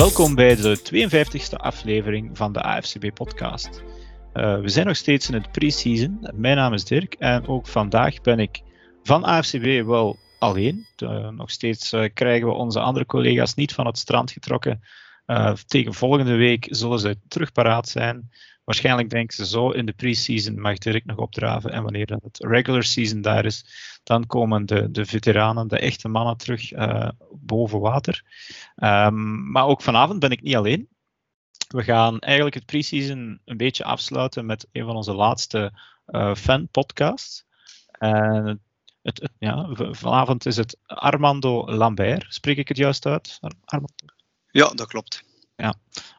[0.00, 3.82] Welkom bij de 52e aflevering van de AFCB-podcast.
[4.34, 6.28] Uh, we zijn nog steeds in het pre-season.
[6.34, 8.60] Mijn naam is Dirk en ook vandaag ben ik
[9.02, 10.86] van AFCB wel alleen.
[11.02, 14.80] Uh, nog steeds uh, krijgen we onze andere collega's niet van het strand getrokken.
[15.66, 18.30] tegen volgende week zullen ze terug paraat zijn.
[18.70, 21.72] Waarschijnlijk denken ze zo in de pre-season mag Dirk nog opdraven.
[21.72, 23.64] En wanneer het regular season daar is,
[24.02, 28.22] dan komen de, de veteranen, de echte mannen terug uh, boven water.
[28.76, 30.88] Um, maar ook vanavond ben ik niet alleen.
[31.68, 35.72] We gaan eigenlijk het pre-season een beetje afsluiten met een van onze laatste
[36.06, 37.44] uh, fan-podcasts.
[37.90, 38.62] En
[39.02, 42.26] het, ja, vanavond is het Armando Lambert.
[42.28, 43.38] Spreek ik het juist uit?
[43.64, 44.04] Armando?
[44.50, 45.28] Ja, dat klopt.
[45.60, 45.74] Ja.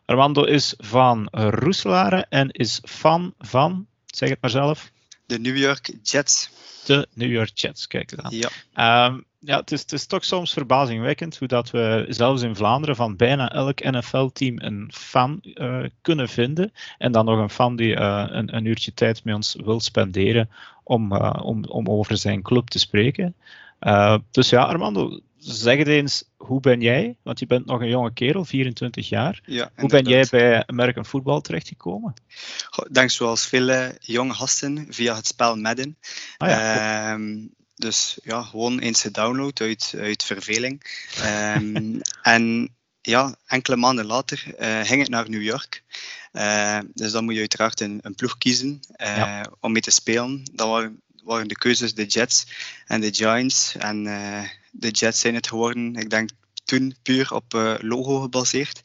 [0.05, 4.91] Armando is van Roeselare en is fan van, zeg het maar zelf.
[5.25, 6.49] De New York Jets.
[6.85, 8.49] De New York Jets, kijk eens aan.
[8.73, 9.05] Ja.
[9.05, 12.95] Um, ja, het is, het is toch soms verbazingwekkend hoe dat we zelfs in Vlaanderen
[12.95, 16.73] van bijna elk NFL-team een fan uh, kunnen vinden.
[16.97, 20.49] En dan nog een fan die uh, een, een, uurtje tijd met ons wil spenderen
[20.83, 23.35] om, uh, om, om over zijn club te spreken.
[24.31, 28.13] dus ja, Armando, zeg het eens, hoe ben jij, want je bent nog een jonge
[28.13, 32.13] kerel, 24 jaar, ja, hoe ben jij bij American Football terechtgekomen?
[32.91, 35.97] Denk zoals vele jonge gasten via het spel Madden.
[36.37, 37.13] Ah, ja.
[37.13, 40.83] Ehm, dus ja, gewoon eens gedownload uit, uit verveling.
[41.55, 45.83] Um, en ja, enkele maanden later uh, ging ik naar New York.
[46.33, 49.51] Uh, dus dan moet je uiteraard een, een ploeg kiezen uh, ja.
[49.59, 50.43] om mee te spelen.
[50.53, 52.47] Dat waren, waren de keuzes de Jets
[52.85, 53.75] en de Giants.
[53.75, 54.07] En
[54.71, 56.29] de Jets zijn het geworden, ik denk
[56.71, 58.81] toen puur op uh, logo gebaseerd.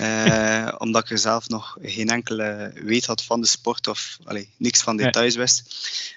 [0.00, 4.48] Uh, omdat ik er zelf nog geen enkele weet had van de sport of allee,
[4.56, 5.42] niks van details nee.
[5.42, 5.64] wist.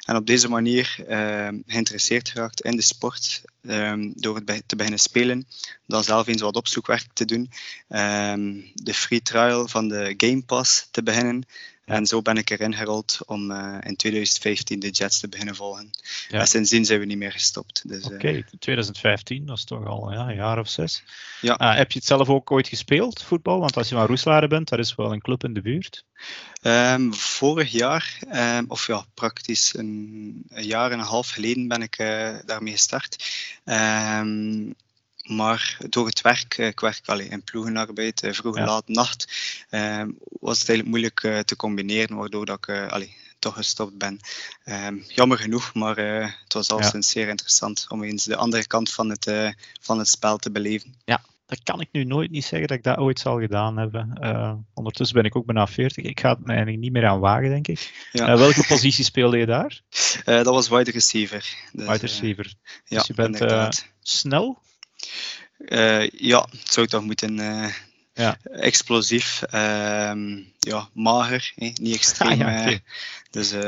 [0.05, 4.99] En op deze manier uh, geïnteresseerd geraakt in de sport um, door het te beginnen
[4.99, 5.47] spelen.
[5.87, 7.51] Dan zelf eens wat opzoekwerk te doen.
[7.89, 11.45] Um, de free trial van de Game Pass te beginnen.
[11.89, 15.89] En zo ben ik erin gerold om uh, in 2015 de Jets te beginnen volgen.
[16.29, 16.39] Ja.
[16.39, 17.87] En sindsdien zijn we niet meer gestopt.
[17.87, 18.45] Dus, Oké, okay.
[18.59, 21.03] 2015, dat is toch al ja, een jaar of zes.
[21.41, 21.61] Ja.
[21.61, 23.59] Uh, heb je het zelf ook ooit gespeeld, voetbal?
[23.59, 26.03] Want als je van Roeselare bent, daar is wel een club in de buurt.
[26.61, 31.81] Um, vorig jaar, um, of ja, praktisch een, een, jaar en een half geleden ben
[31.81, 33.25] ik uh, daarmee gestart.
[33.65, 34.75] Um,
[35.29, 38.67] maar door het werk, ik werk allee, in ploegenarbeid, vroeg en ja.
[38.67, 39.27] laat nacht,
[39.69, 40.03] uh,
[40.39, 44.19] was het eigenlijk moeilijk uh, te combineren, waardoor dat ik allee, toch gestopt ben.
[44.65, 45.95] Um, jammer genoeg, maar
[46.43, 47.01] het was al ja.
[47.01, 50.95] zeer interessant om eens de andere kant van het, van het spel te beleven.
[51.05, 54.17] Ja, dat kan ik nu nooit niet zeggen dat ik dat ooit zal gedaan hebben.
[54.21, 56.05] Uh, ondertussen ben ik ook bijna 40.
[56.05, 58.07] Ik ga het me eigenlijk niet meer aan wagen, denk ik.
[58.11, 58.37] Ja.
[58.37, 59.81] Welke positie speelde je daar?
[60.25, 61.55] Dat was wide receiver.
[61.71, 62.43] Dus, wide receiver.
[62.43, 62.53] Dus
[62.83, 64.59] ja, je bent snel?
[66.11, 67.35] Ja, het zou toch moeten.
[68.13, 68.37] Ja.
[68.43, 69.43] Explosief,
[70.59, 72.31] ja, mager, eh, niet extreem.
[72.31, 72.81] Ah, ja, okay.
[73.29, 73.61] dus ik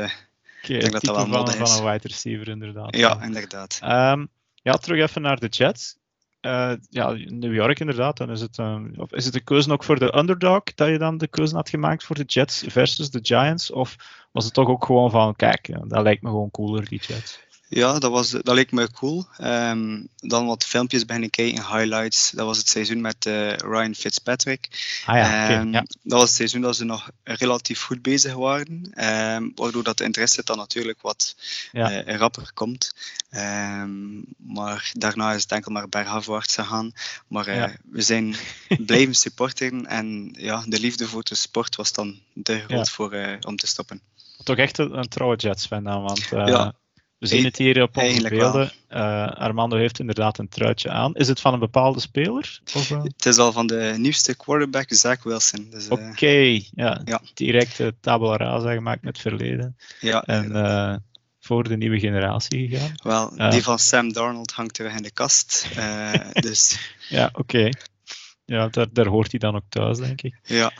[0.62, 1.70] okay, denk dat dat wel nodig is.
[1.70, 2.96] Van een wide receiver, inderdaad.
[2.96, 3.80] Ja, inderdaad.
[3.84, 6.00] Um, ja, terug even naar de Jets.
[6.40, 9.84] Uh, ja, New York inderdaad, dan is het, um, of is het de keuze ook
[9.84, 13.18] voor de underdog dat je dan de keuze had gemaakt voor de Jets versus de
[13.22, 13.70] Giants?
[13.70, 13.96] Of
[14.32, 17.40] was het toch ook gewoon van, kijk, ja, dat lijkt me gewoon cooler, die Jets?
[17.74, 19.26] Ja, dat, was, dat leek me cool.
[19.40, 22.30] Um, dan wat filmpjes beginnen kijken, highlights.
[22.30, 24.68] Dat was het seizoen met uh, Ryan Fitzpatrick.
[25.06, 28.92] Ah ja, okay, ja, Dat was het seizoen dat ze nog relatief goed bezig waren.
[29.34, 31.36] Um, waardoor dat de interesse dan natuurlijk wat
[31.72, 32.04] ja.
[32.04, 32.94] uh, rapper komt.
[34.36, 36.92] Maar daarna is het enkel maar bergafwaarts gegaan.
[37.26, 37.76] Maar uh, ja.
[37.84, 38.34] we zijn
[38.86, 39.86] blijven supporteren.
[39.86, 44.00] En ja, de liefde voor de sport was dan te groot voor, om te stoppen.
[44.44, 46.28] Toch echt een, een trouwe Jets-fan dan, want...
[46.30, 46.74] ja.
[47.22, 48.72] We zien het hier op onze beelden.
[48.90, 51.14] Uh, Armando heeft inderdaad een truitje aan.
[51.14, 52.60] Is het van een bepaalde speler?
[52.74, 53.02] Of, uh...
[53.02, 55.66] Het is al van de nieuwste quarterback, Zach Wilson.
[55.70, 55.92] Dus, uh...
[55.92, 57.00] Oké, okay, ja.
[57.04, 57.20] ja.
[57.34, 59.76] Direct tabula rasa gemaakt met het verleden.
[60.00, 61.04] Ja, en
[61.40, 62.94] voor de nieuwe generatie gegaan.
[63.02, 65.68] Wel, die van Sam Darnold hangt terug in de kast.
[66.46, 66.78] dus...
[67.08, 67.40] Ja, oké.
[67.40, 67.72] Okay.
[68.44, 70.40] Ja, daar, daar hoort hij dan ook thuis, denk ik.
[70.42, 70.72] Ja.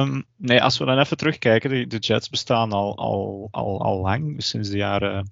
[0.00, 4.00] Um, nee, als we dan even terugkijken, de, de Jets bestaan al, al, al, al
[4.00, 5.30] lang, sinds de jaren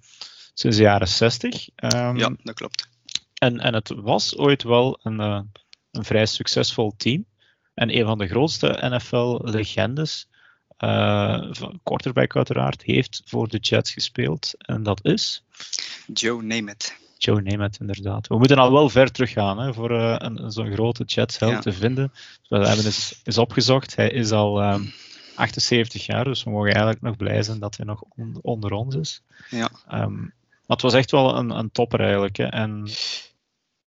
[0.54, 1.68] sinds de jaren 60.
[1.76, 2.88] Um, ja, dat klopt.
[3.34, 5.40] En, en het was ooit wel een, uh,
[5.90, 7.24] een vrij succesvol team.
[7.74, 10.28] En een van de grootste NFL-legendes,
[10.78, 14.54] uh, van quarterback uiteraard, heeft voor de Jets gespeeld.
[14.58, 15.44] En dat is?
[16.12, 16.94] Joe Namath.
[17.18, 18.26] Joe Namath, inderdaad.
[18.26, 21.60] We moeten al wel ver teruggaan hè, voor uh, een, zo'n grote Jets-held ja.
[21.60, 22.12] te vinden.
[22.48, 23.96] we hebben eens, eens opgezocht.
[23.96, 24.92] Hij is al um,
[25.34, 28.94] 78 jaar, dus we mogen eigenlijk nog blij zijn dat hij nog on, onder ons
[28.94, 29.22] is.
[29.50, 29.70] Ja.
[29.92, 30.32] Um,
[30.70, 32.36] maar het was echt wel een, een topper eigenlijk.
[32.36, 32.44] Hè.
[32.44, 32.90] En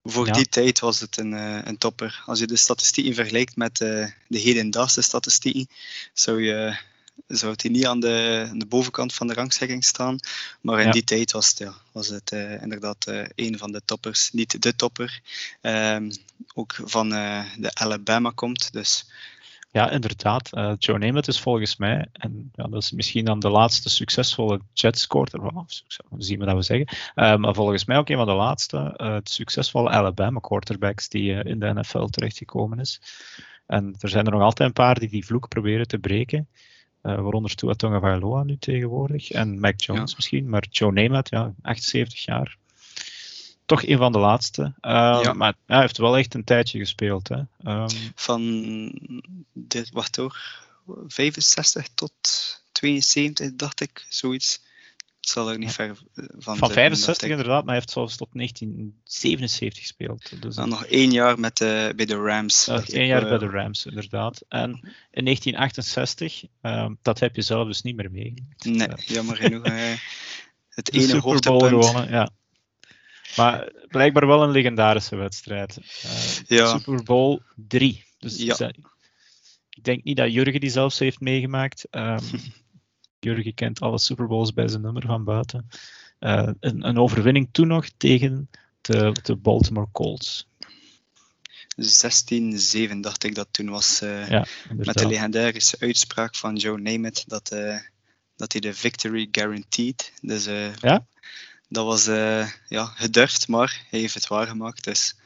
[0.02, 1.32] Voor die tijd was het een,
[1.68, 2.22] een topper.
[2.26, 5.68] Als je de statistieken vergelijkt met de hedendaagse statistieken,
[6.12, 6.76] zou je
[7.26, 10.18] zou hij niet aan de, aan de, bovenkant van de rangschikking staan.
[10.60, 13.82] Maar in die tijd was het, ja, was het uh, inderdaad uh, een van de
[13.84, 14.30] toppers.
[14.32, 15.20] Niet de topper.
[15.62, 16.10] Um,
[16.54, 18.72] ook van uh, de Alabama komt.
[18.72, 19.06] Dus.
[19.76, 20.50] Ja, inderdaad.
[20.78, 25.06] Joe Namath is volgens mij, en ja, dat is misschien dan de laatste succesvolle Jets
[25.06, 25.68] quarterback,
[26.18, 30.40] zien we dat we zeggen, maar volgens mij ook een van de laatste succesvolle Alabama
[30.40, 33.00] quarterbacks die in de NFL terechtgekomen is.
[33.66, 36.48] En er zijn er nog altijd een paar die die vloek proberen te breken.
[37.02, 39.30] Uh, waaronder Tua Tonga nu tegenwoordig.
[39.30, 40.48] En Mac Jones misschien.
[40.48, 42.56] Maar Joe Namath, ja, 78 jaar.
[43.66, 44.62] Toch een van de laatste.
[44.62, 45.32] Uh, ja.
[45.32, 47.28] Maar hij heeft wel echt een tijdje gespeeld.
[47.28, 47.42] Hè.
[47.72, 48.92] Um, van,
[49.52, 50.64] dit, wacht hoor,
[51.06, 52.12] 65 tot
[52.72, 54.64] 72 dacht ik, zoiets
[55.20, 59.82] zal er niet ver eh, van Van 65 inderdaad, maar hij heeft zelfs tot 1977
[59.82, 60.42] gespeeld.
[60.42, 62.68] Dus Dan nog één jaar met, uh, bij de Rams.
[62.68, 64.44] Één jaar bij de Rams, inderdaad.
[64.48, 64.70] En
[65.10, 68.64] in 1968, uh, dat heb je zelf dus niet meer meegemaakt.
[68.64, 69.62] Nee, jammer genoeg.
[70.78, 72.30] het ene gewonnen, ja.
[73.36, 75.78] Maar blijkbaar wel een legendarische wedstrijd.
[76.46, 76.78] ja.
[76.78, 78.04] Super Bowl 3.
[78.18, 78.72] Dus ja.
[79.70, 81.86] ik denk niet dat Jurgen die zelfs heeft meegemaakt.
[81.90, 82.18] Um,
[83.20, 85.68] Jurgen kent alle Super Bowls bij zijn nummer van buiten.
[86.20, 88.50] Uh, een, een, overwinning toen nog tegen
[88.80, 90.46] de, de Baltimore Colts.
[91.82, 94.02] 16-7 dacht ik dat toen was.
[94.02, 97.78] Uh, ja, met de legendarische uitspraak van Joe Namath dat, uh,
[98.36, 100.12] dat hij de victory guaranteed.
[100.20, 100.44] Dus
[100.80, 101.06] ja?
[101.68, 102.04] Dat was
[102.68, 104.84] ja, gedurfd, maar hij heeft het waargemaakt.
[104.84, 105.16] Dus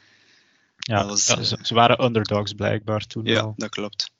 [0.77, 3.25] ja, was, ja ze, ze, waren underdogs blijkbaar toen.
[3.25, 4.11] Ja, dat klopt.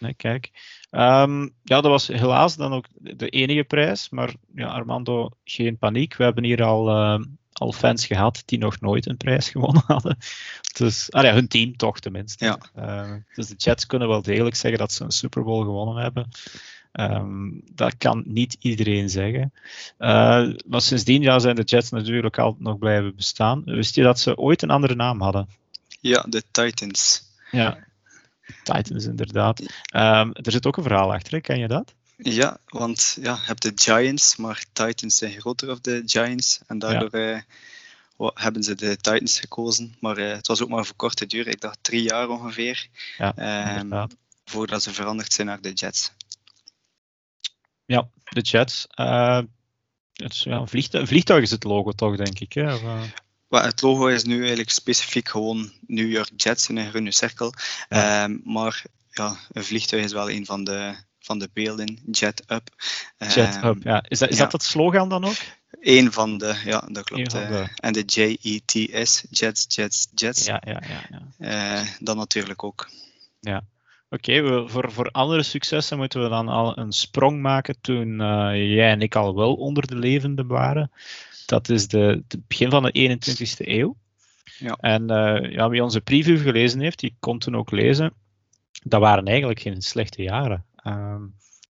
[0.00, 0.50] Nee, kijk.
[0.90, 4.08] Um, ja, dat was helaas dan ook de enige prijs.
[4.08, 6.16] Maar ja, Armando, geen paniek.
[6.16, 10.18] We hebben hier al, uh, al fans gehad die nog nooit een prijs gewonnen hadden.
[10.76, 12.44] Dus, ah ja, hun team toch tenminste.
[12.44, 12.58] Ja.
[12.76, 16.28] Uh, dus de Jets kunnen wel degelijk zeggen dat ze een Super Bowl gewonnen hebben.
[17.00, 19.52] Um, dat kan niet iedereen zeggen.
[19.98, 23.62] Uh, maar sindsdien ja, zijn de Jets natuurlijk altijd nog blijven bestaan.
[23.64, 25.48] Wist je dat ze ooit een andere naam hadden?
[26.00, 27.22] Ja, de Titans.
[27.50, 27.78] Ja,
[28.62, 29.60] Titans, inderdaad.
[29.60, 31.94] Um, er zit ook een verhaal achter, ken je dat?
[32.16, 36.60] Ja, want ja, je hebt de Giants, maar Titans zijn groter of de Giants.
[36.66, 37.44] En daardoor ja.
[38.18, 39.96] uh, hebben ze de Titans gekozen.
[40.00, 42.88] Maar uh, het was ook maar voor korte duur, ik dacht drie jaar ongeveer.
[43.18, 44.06] Ja, um,
[44.44, 46.12] voordat ze veranderd zijn naar de Jets.
[47.88, 48.86] Ja, de Jets.
[48.96, 49.40] Uh,
[50.12, 52.52] het ja, een, vliegtuig, een, vliegtuig, is het logo toch, denk ik.
[52.52, 52.74] Hè?
[52.74, 52.82] Of,
[53.48, 57.52] het logo is nu eigenlijk specifiek gewoon New York Jets in een groene cirkel.
[57.88, 61.98] Ehm, maar ja, een vliegtuig is wel een van de, van de beelden.
[62.10, 62.70] Jet Up.
[63.18, 64.04] Jet um, Up, ja.
[64.08, 65.36] Is dat, is dat het slogan dan ook?
[65.80, 67.30] Eén van de, ja, dat klopt.
[67.30, 67.68] De...
[67.76, 70.44] en de J-E-T-S, Jets, Jets, Jets.
[70.44, 71.22] Ja, ja, ja.
[71.38, 71.84] ja.
[72.00, 72.90] Dan natuurlijk ook.
[73.40, 73.62] Ja.
[74.10, 78.90] Oké, voor, voor andere successen moeten we dan al een sprong maken toen uh, jij
[78.90, 80.90] en ik al wel onder de levenden waren.
[81.46, 83.96] Dat is het begin van de 21ste eeuw.
[84.58, 84.76] Ja.
[84.80, 88.12] En uh, ja, wie onze preview gelezen heeft, die kon toen ook lezen.
[88.82, 90.64] Dat waren eigenlijk geen slechte jaren.
[90.84, 91.22] Uh, ehm,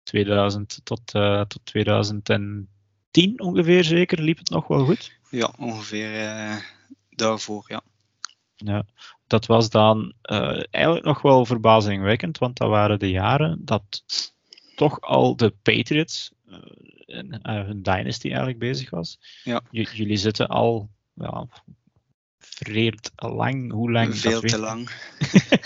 [0.02, 2.68] 2000 tot, uh, tot 2010
[3.36, 5.12] ongeveer zeker liep het nog wel goed.
[5.30, 6.56] Ja, ongeveer uh,
[7.10, 7.82] daarvoor, ja.
[8.56, 8.84] Ja,
[9.26, 10.14] dat was dan
[10.70, 14.04] eigenlijk nog wel verbazingwekkend, want dat waren de jaren dat
[14.74, 16.32] toch al de Patriots
[17.06, 19.18] en, uh, hun dynasty eigenlijk bezig was.
[19.44, 19.62] Ja.
[19.70, 21.46] jullie zitten al ja,
[22.38, 24.18] vreemd lang, hoe lang?
[24.18, 24.90] Veel te lang.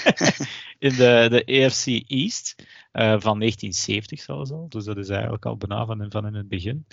[0.78, 2.54] in de, de AFC East
[2.92, 4.68] van 1970 zelfs al.
[4.68, 6.86] Dus dat is eigenlijk al bijna van, van in het begin.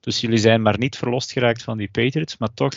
[0.00, 2.74] Dus jullie zijn maar niet verlost geraakt van die Patriots, maar toch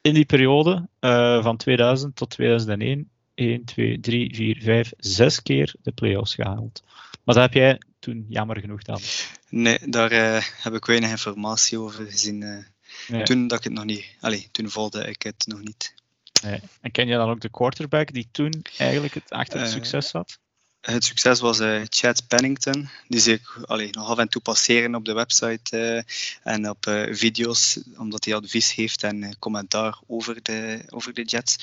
[0.00, 5.74] in die periode uh, van 2000 tot 2001 1, 2, 3, 4, 5, 6 keer
[5.82, 6.82] de playoffs gehaald.
[7.24, 9.00] Maar dat heb jij toen jammer genoeg dan?
[9.48, 12.42] Nee, daar uh, heb ik weinig informatie over gezien.
[12.42, 12.64] Uh,
[13.08, 13.22] nee.
[13.22, 15.94] Toen dat ik het nog niet, allee, toen volgde ik het nog niet.
[16.42, 16.60] Nee.
[16.80, 20.38] En ken je dan ook de quarterback die toen eigenlijk het achter het succes zat?
[20.80, 22.88] Het succes was uh, Chad Pennington.
[23.08, 26.86] Die zie ik allee, nog af en toe passeren op de website uh, en op
[26.86, 31.56] uh, video's, omdat hij advies heeft en commentaar over de, over de Jets.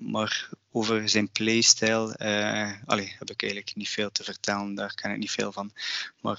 [0.00, 2.16] maar over zijn playstyle
[2.86, 4.74] allee, heb ik eigenlijk niet veel te vertellen.
[4.74, 5.72] Daar ken ik niet veel van.
[6.20, 6.38] Maar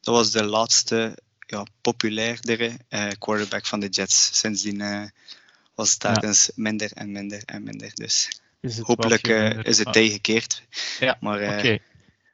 [0.00, 2.76] dat was de laatste ja, populairdere
[3.18, 4.38] quarterback van de Jets.
[4.38, 5.12] Sindsdien
[5.74, 6.52] was het telkens ja.
[6.56, 7.90] minder en minder en minder.
[7.94, 8.28] Dus
[8.82, 10.62] hopelijk uh, is het tegengekeerd.
[11.00, 11.80] Ja, maar, uh, okay.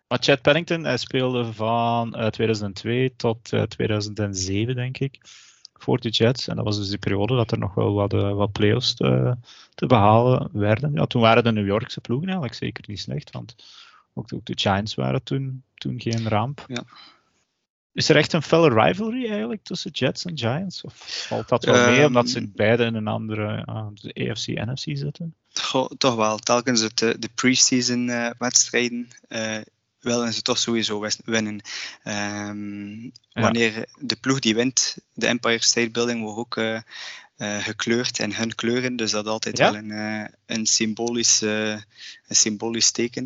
[0.08, 5.18] maar Chad Pennington hij speelde van uh, 2002 tot 2007, denk ik.
[5.72, 6.48] voor de Jets.
[6.48, 9.36] En dat was dus die periode dat er nog wel wat, uh, wat playoffs te,
[9.74, 10.92] te, behalen werden.
[10.92, 13.56] Ja, toen waren de New Yorkse ploegen eigenlijk zeker niet slecht, want
[14.14, 16.64] ook, ook de Giants waren toen, toen geen ramp.
[16.68, 16.84] Ja.
[17.92, 20.82] Is er echt een felle rivalry eigenlijk tussen Jets en Giants?
[20.82, 24.46] Of valt dat wel mee, um, omdat ze beide in een andere uh, de AFC
[24.46, 25.34] NFC zitten?
[25.56, 26.38] Toch, toch wel.
[26.38, 29.58] Telkens het, de, de pre-season uh, wedstrijden uh,
[30.00, 31.60] willen ze toch sowieso winnen.
[32.04, 33.42] Um, ja.
[33.42, 36.80] Wanneer de ploeg die wint, de Empire State Building, wordt ook uh,
[37.38, 38.96] uh, gekleurd in hun kleuren.
[38.96, 39.72] Dus dat is altijd ja?
[39.72, 41.84] wel een, uh, een, symbolisch, een
[42.28, 43.22] symbolisch teken.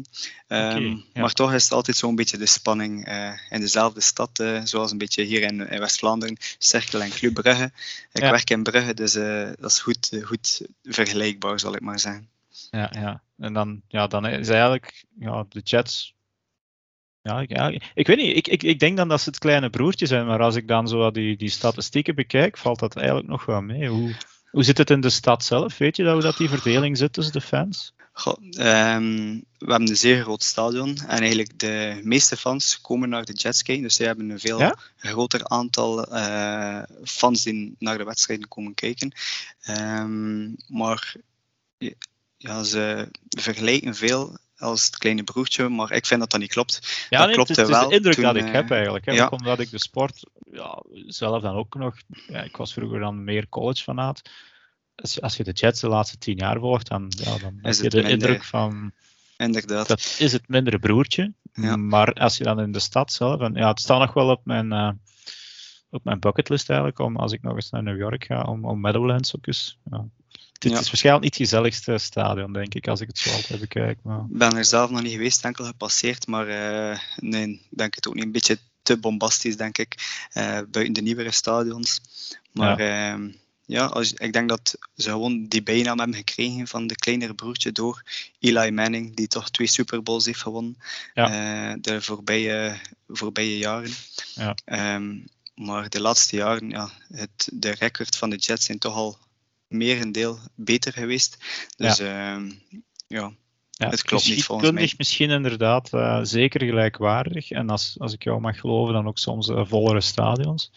[0.49, 1.21] Um, okay, ja.
[1.21, 3.09] Maar toch is het altijd zo'n beetje de spanning
[3.51, 7.73] in dezelfde stad, zoals een beetje hier in, in West-Vlaanderen, Cerkel en Club Brugge.
[8.13, 9.13] Ik werk in Brugge, dus
[9.59, 12.29] dat is goed, goed vergelijkbaar, zal ik maar zeggen.
[12.71, 13.23] Ja, ja.
[13.39, 16.15] En dan, ja, dan is eigenlijk ja, de Jets
[17.23, 18.37] ja, ja, ik weet niet.
[18.37, 20.89] Ik, ik, ik denk dan dat ze het kleine broertje zijn, maar als ik dan
[20.89, 23.89] zo die, die statistieken bekijk, valt dat eigenlijk nog wel mee.
[23.89, 24.15] Hoe,
[24.51, 25.79] hoe zit het in de stad zelf?
[25.79, 27.93] Weet je dat, hoe dat die verdeling zit tussen de fans?
[28.13, 33.25] Goh, um, we hebben een zeer groot stadion en eigenlijk de meeste fans komen naar
[33.25, 33.85] de Jets kijken.
[33.85, 34.79] Dus ze hebben een veel ja?
[34.97, 39.13] groter aantal uh, fans die naar de wedstrijden komen kijken.
[39.69, 41.15] Um, maar
[42.37, 47.07] ja, ze vergelijken veel als het kleine broertje, maar ik vind dat dat niet klopt.
[47.11, 49.05] Ja, dat nee, klopte het, is wel de indruk toen, dat ik heb eigenlijk.
[49.05, 49.13] Hè.
[49.13, 49.25] ja.
[49.25, 51.97] Ook omdat ik de sport ja, zelf dan ook nog...
[52.27, 54.23] Ja, ik was vroeger dan meer college-fanaat.
[54.95, 57.77] Als, als je de Jets de laatste tien jaar volgt, dan, ja, dan heb Is
[57.77, 58.93] je het de minder- indruk van...
[59.37, 59.89] Inderdaad.
[59.89, 61.33] Dat is het mindere broertje.
[61.53, 61.77] Ja.
[61.77, 63.41] Maar als je dan in de stad zelf...
[63.41, 64.73] En, ja, het staat nog wel op mijn...
[64.73, 64.91] eh,
[65.93, 68.81] op mijn bucketlist eigenlijk, om als ik nog eens naar New York ga, om, om
[68.81, 69.79] Meadowlands ook eens.
[69.91, 70.05] Ja.
[70.69, 70.79] Ja.
[70.79, 73.99] is waarschijnlijk niet het gezelligste stadion, denk ik, als ik het zo altijd bekijk.
[74.03, 74.19] Maar...
[74.19, 78.09] Ik ben er zelf nog niet geweest, enkel gepasseerd, maar eh, nee, ik denk het
[78.09, 78.25] ook niet.
[78.25, 79.95] Een beetje te bombastisch, denk ik,
[80.33, 82.01] eh, buiten de nieuwere stadions.
[82.53, 83.19] Maar ja,
[83.67, 87.73] ja als, ik denk dat ze gewoon die bijnaam hebben gekregen van de kleinere broertje
[87.73, 88.03] door
[88.39, 90.77] Eli Manning, die toch twee Super Bowls heeft gewonnen
[91.15, 93.93] eh, de voorbije, voorbije jaren.
[94.35, 94.55] Ja.
[94.65, 95.19] Ehm,
[95.55, 99.19] maar de laatste jaren, ja, het, de record van de Jets zijn toch al
[99.71, 101.37] merendeel beter geweest.
[101.77, 102.41] Dus ja,
[103.07, 103.33] ja
[103.71, 104.93] Ja, het klopt niet volgens mij.
[104.97, 107.51] misschien inderdaad eh, zeker gelijkwaardig.
[107.51, 110.73] En als, als ik jou mag geloven, dan ook soms eh, vollere stadions.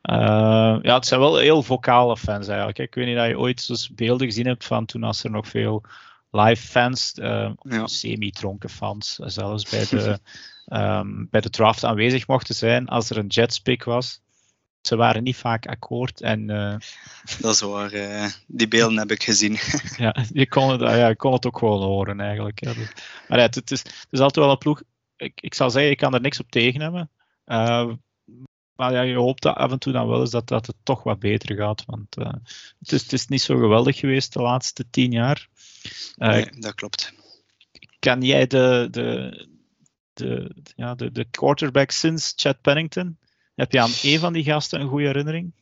[0.00, 2.76] Eh, ja, het zijn wel heel vocale fans eigenlijk.
[2.78, 2.84] hè.
[2.84, 5.48] Ik weet niet dat je ooit zo'n beelden gezien hebt van toen als er nog
[5.48, 5.82] veel
[6.30, 7.54] live fans, Ja.
[7.84, 10.18] semi-dronken fans, zelfs bij de,
[10.66, 14.20] ehm, bij de draft aanwezig mochten zijn als er een Jets pick was.
[14.86, 16.76] Ze waren niet vaak akkoord en eh,
[17.40, 17.92] Dat is waar.
[17.92, 19.58] eh, die beelden heb ik gezien.
[20.04, 22.64] ja, je kon het, ja, je kon het ook gewoon horen eigenlijk.
[22.64, 22.72] Ja.
[23.28, 24.82] Maar ja, het, het is, het is altijd wel een ploeg.
[25.16, 27.10] Ik, ik zal zeggen, ik kan er niks op tegen hebben.
[27.44, 27.90] Eh,
[28.76, 31.02] maar ja, je hoopt dat af en toe dan wel eens dat, dat het toch
[31.02, 31.84] wat beter gaat.
[31.86, 35.48] Want het, is, het is niet zo geweldig geweest de laatste tien jaar.
[36.14, 37.12] Nee, dat klopt.
[37.98, 39.48] Kan jij de, de,
[40.12, 43.18] de, ja, de, de quarterback sinds Chad Pennington?
[43.54, 45.52] Heb je aan een van die gasten een goede herinnering?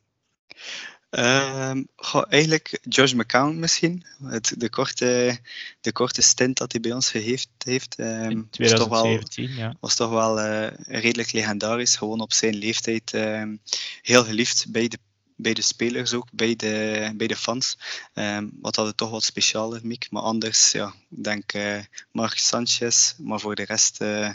[1.10, 4.04] Ehm, goh, eigenlijk Josh McCown misschien.
[4.24, 5.38] Het, de, korte,
[5.80, 9.76] de korte stint dat hij bij ons heeft, heeft In was toch wel, 2017, ja.
[9.80, 11.96] was toch wel eh, redelijk legendarisch.
[11.96, 13.56] Gewoon op zijn leeftijd ehm,
[14.02, 14.98] heel geliefd bij de,
[15.36, 17.78] bij de spelers ook, bij de, bij de fans.
[18.14, 20.06] Ehm, wat had het toch wat specialer, Miek.
[20.10, 21.78] Maar anders, ja, ik denk eh
[22.12, 23.14] Mark Sanchez.
[23.18, 24.30] Maar voor de rest eh,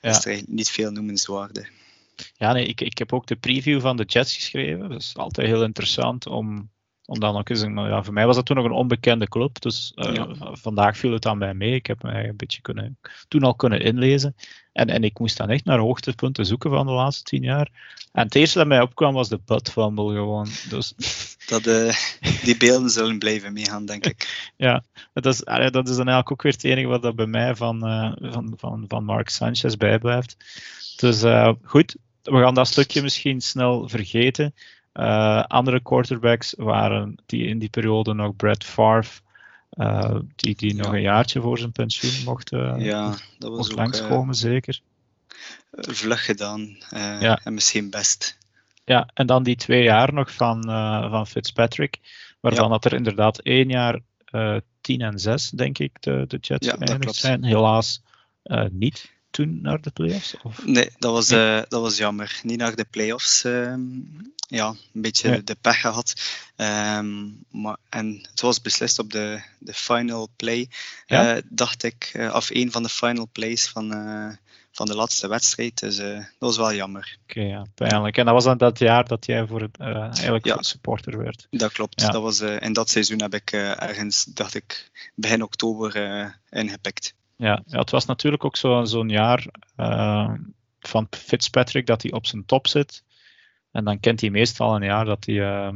[0.00, 0.10] Ja.
[0.10, 1.66] is er niet veel noemenswaarde.
[2.36, 4.88] Ja, nee, ik, ik heb ook de preview van de Jets geschreven.
[4.88, 6.70] Dat is altijd heel interessant om,
[7.04, 9.60] om dan ook eens een, ja, voor mij was dat toen nog een onbekende club,
[9.60, 10.28] dus eh, Ja.
[10.52, 11.74] vandaag viel het aan mij mee.
[11.74, 12.98] Ik heb mij een beetje kunnen,
[13.28, 14.34] toen al kunnen inlezen.
[14.72, 17.70] En, en ik moest dan echt naar hoogtepunten zoeken van de laatste tien jaar.
[18.12, 20.48] En het eerste dat mij opkwam was de butt fumble gewoon.
[20.68, 20.94] Dus
[21.46, 21.94] Dat, eh,
[22.44, 24.42] die beelden zullen blijven meegaan, denk ik.
[24.56, 27.56] ja, dat is, dat is dan eigenlijk ook weer het enige wat er bij mij
[27.56, 30.36] van, eh, van, van, van Mark Sanchez bijblijft.
[30.96, 31.22] Dus
[31.62, 34.54] goed, we gaan dat stukje misschien snel vergeten.
[34.92, 39.20] Eh, andere quarterbacks waren die in die periode nog Brett Favre,
[39.70, 43.08] eh, die, die nog een jaartje voor zijn pensioen mocht, eh, Ja,
[43.38, 44.80] dat was mocht ook langskomen, zeker.
[45.72, 46.76] vlug gedaan.
[47.20, 47.40] Ja.
[47.44, 48.38] En misschien best.
[48.84, 50.62] Ja, en dan die twee jaar nog van,
[51.10, 51.98] van Fitzpatrick,
[52.40, 52.70] waarvan Ja.
[52.70, 56.76] dat er inderdaad één jaar eh 10 en 6, denk ik, de, de Jets Ja,
[56.78, 57.44] geëindigd zijn.
[57.44, 58.02] Helaas
[58.70, 60.34] niet toen naar de playoffs.
[60.42, 60.66] Of?
[60.66, 62.40] Nee, dat was, eh, dat was jammer.
[62.42, 63.44] Niet naar de playoffs.
[63.44, 63.80] ehm
[64.50, 65.44] ja, een beetje Nee.
[65.44, 66.14] de pech gehad.
[66.56, 70.68] Ehm, maar, en het was beslist op de, de final play.
[71.06, 71.34] Ja?
[71.36, 73.88] eh, dacht ik, eh, of een van de final plays van,
[74.72, 75.78] van de laatste wedstrijd.
[75.78, 77.18] Dus dat was wel jammer.
[77.22, 78.16] Oké, ja, pijnlijk.
[78.16, 81.46] En dat was dan dat jaar dat jij voor het, eigenlijk ja, supporter werd.
[81.50, 82.00] Dat klopt.
[82.00, 85.96] Dat was, in dat seizoen heb ik ergens, dacht ik, begin oktober
[86.50, 87.14] ingepikt.
[87.38, 89.46] Ja, ja, het was natuurlijk ook zo'n jaar
[90.80, 93.02] van Fitzpatrick dat hij op zijn top zit.
[93.70, 95.74] En dan kent hij meestal een jaar dat hij uh,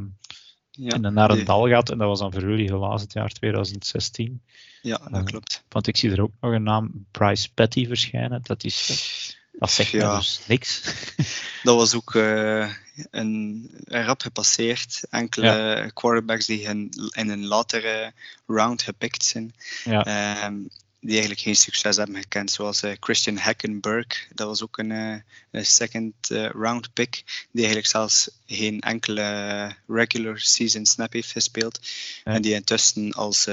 [0.71, 1.89] ja, naar een dal gaat.
[1.89, 4.41] En dat was dan voor jullie helaas het jaar 2016.
[4.81, 5.63] Ja, dat uh, klopt.
[5.69, 8.39] Want ik zie er ook nog een naam, Bryce Petty, verschijnen.
[8.43, 10.17] Dat, is, dat zegt ja.
[10.17, 10.81] dus niks.
[11.63, 12.71] dat was ook een,
[13.11, 15.03] een rap gepasseerd.
[15.09, 15.87] Enkele ja.
[15.87, 18.13] quarterbacks die in, in een latere
[18.47, 19.53] round gepikt zijn.
[19.83, 20.45] Ja.
[20.45, 20.69] Um,
[21.03, 24.27] die eigenlijk geen succes hebben gekend, zoals uh, Christian Hackenberg.
[24.33, 24.89] Dat was ook een,
[25.51, 31.79] een second uh, round pick, die eigenlijk zelfs geen enkele regular season snap heeft gespeeld.
[32.23, 33.47] En die intussen als,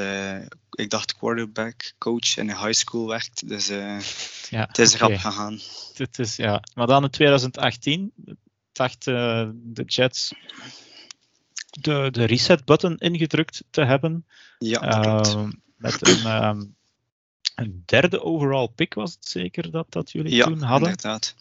[0.70, 3.48] ik dacht, quarterback coach in een high school werkt.
[3.48, 3.66] Dus
[4.48, 5.08] ja, het is okay.
[5.08, 5.60] rap gegaan.
[5.94, 6.62] Het is, ja.
[6.74, 8.12] Maar dan in 2018
[8.72, 10.32] dacht de Jets
[11.70, 14.26] de, de reset button ingedrukt te hebben.
[14.58, 16.64] Ja, dat uh, met een ehm,
[17.60, 20.88] een derde overall pick was het zeker dat, dat jullie toen hadden.
[20.88, 21.34] Ja, inderdaad.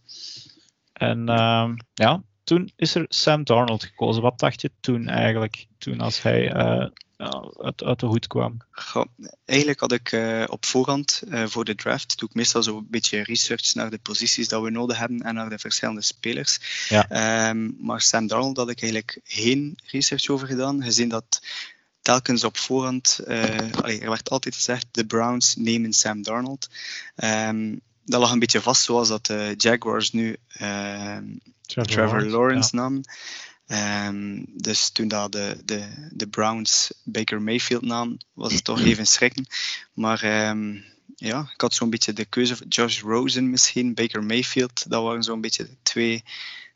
[0.93, 4.21] En uh, ja, toen is er Sam Darnold gekozen.
[4.21, 6.87] Wat dacht je toen eigenlijk, toen als hij uh,
[7.57, 8.57] uit, uit, de hoed kwam?
[8.71, 9.05] Goh,
[9.45, 13.23] eigenlijk had ik uh, op voorhand voor de draft, doe ik meestal zo een beetje
[13.23, 16.59] research naar de posities dat we nodig hebben en naar de verschillende spelers.
[16.89, 17.49] Ja.
[17.49, 21.41] Um, maar Sam Darnold had ik eigenlijk geen research over gedaan, gezien dat
[22.09, 23.19] telkens op voorhand,
[23.71, 26.69] allee, er werd altijd gezegd, de Browns nemen Sam Darnold.
[27.15, 31.17] Um, dat lag een beetje vast, zoals dat de Jaguars nu uh,
[31.65, 32.81] Trevor, Trevor, Lawrence ja.
[32.81, 33.03] namen.
[34.07, 39.07] Um, dus toen dat de, de, de Browns Baker Mayfield nam, was het toch even
[39.07, 39.45] schrikken.
[39.93, 40.83] Maar um,
[41.15, 44.89] ja, ik had zo'n beetje de keuze van Josh Rosen misschien, Baker Mayfield.
[44.89, 46.23] Dat waren zo'n beetje de twee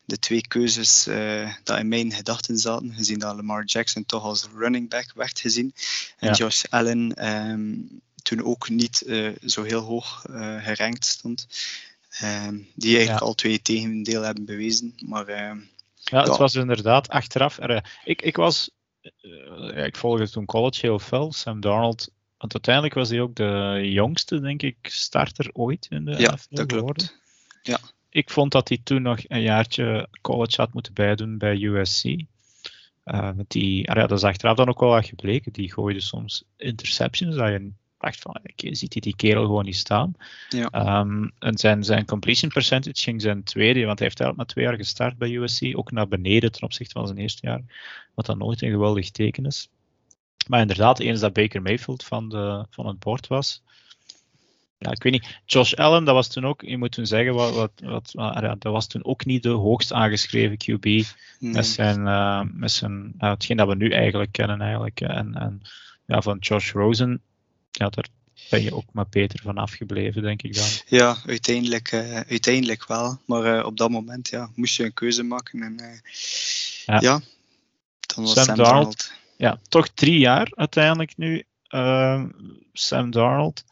[0.06, 4.48] de twee keuzes uh, dat in mijn gedachten zaten, gezien dat Lamar Jackson toch als
[4.56, 5.74] running back werd gezien.
[6.18, 11.48] En Josh Allen um, toen ook niet uh, zo heel hoog uh, gerankt stond.
[12.24, 13.26] Um, die eigenlijk ja.
[13.26, 14.96] al twee tegendeel hebben bewezen.
[15.06, 15.58] Maar, ehm,
[15.96, 16.38] ja, het ja.
[16.38, 17.58] was inderdaad achteraf.
[17.58, 18.70] Er, ik, ik was,
[19.74, 21.34] ik volgde toen college heel fel.
[21.34, 26.12] Sam Darnold want uiteindelijk was hij ook de jongste, denk ik, starter ooit in de
[26.12, 27.18] ja, NFL dat klopt.
[27.62, 27.80] Ja
[28.14, 32.06] ik vond dat hij toen nog een jaartje college had moeten bijdoen bij USC.
[33.06, 35.52] Uh, die, ja, dat is achteraf dan ook wel wat gebleken.
[35.54, 37.36] Die gooide soms interceptions.
[37.36, 40.14] Dat je dacht van, okay, ziet hij die kerel gewoon niet staan.
[40.50, 41.00] Ja.
[41.00, 44.66] Um, en zijn, zijn completion percentage ging zijn tweede, want hij heeft eigenlijk maar twee
[44.66, 45.78] jaar gestart bij USC.
[45.78, 47.62] Ook naar beneden ten opzichte van zijn eerste jaar.
[48.14, 49.70] Wat dan nooit een geweldig teken is.
[50.48, 53.64] Maar inderdaad, eens dat Baker Mayfield van, de, van het bord was,
[54.84, 55.40] ja, ik weet niet.
[55.46, 58.12] Josh Allen, dat was toen ook, je moet toen zeggen, wat, wat, wat,
[58.62, 60.84] dat was toen ook niet de hoogst aangeschreven QB.
[60.84, 61.06] Nee.
[61.40, 64.62] Met zijn, uh, met zijn uh, hetgeen dat we nu eigenlijk kennen.
[64.62, 65.02] Eigenlijk.
[65.02, 65.62] En, en
[66.06, 67.22] ja, van Josh Rosen,
[67.72, 68.08] ja, daar
[68.50, 70.68] ben je ook maar beter van afgebleven, denk ik dan.
[70.86, 73.20] Ja, uiteindelijk, uh, uiteindelijk wel.
[73.26, 75.62] Maar op dat moment ja, moest je een keuze maken.
[75.62, 76.02] En
[76.86, 77.00] ja.
[77.00, 77.22] ja.
[78.00, 79.14] dan was Sam, Sam Darnold, Darnold.
[79.38, 81.44] Ja, toch drie jaar uiteindelijk nu.
[82.74, 83.64] Sam Darnold.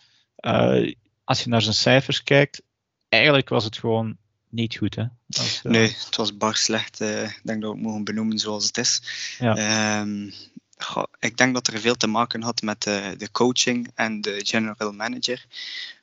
[0.41, 0.93] Uh,
[1.23, 2.61] als je naar zijn cijfers kijkt,
[3.09, 4.17] eigenlijk was het gewoon
[4.49, 4.95] niet goed.
[4.95, 5.03] Hè?
[5.29, 5.71] Als, uh...
[5.71, 7.01] Nee, het was bar slecht.
[7.01, 9.01] Uh, ik denk dat we het mogen benoemen zoals het is.
[9.39, 9.99] Ja.
[9.99, 10.33] Um,
[10.77, 14.39] goh, ik denk dat er veel te maken had met de, de coaching en de
[14.43, 15.45] general manager.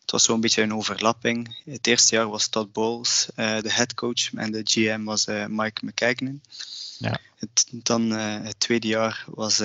[0.00, 1.62] Het was zo'n beetje een overlapping.
[1.64, 5.86] Het eerste jaar was Todd Bowles uh, de head coach en de GM was Mike
[5.86, 6.40] McKagan.
[6.98, 7.20] Ja.
[7.36, 9.58] Het, dan het tweede jaar was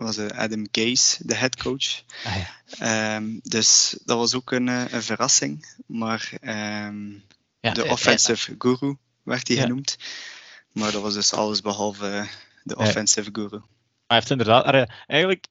[0.00, 2.02] was Adam Gase de headcoach.
[2.24, 3.16] Ah, ja.
[3.16, 5.76] um, dus dat was ook een, eh, een verrassing.
[5.86, 6.32] Maar
[6.86, 7.22] um,
[7.60, 9.98] ja, de offensive guru werd hij genoemd.
[10.72, 12.28] Maar dat was dus alles behalve
[12.62, 13.60] de offensive guru.
[14.06, 15.46] Hij heeft inderdaad, eigenlijk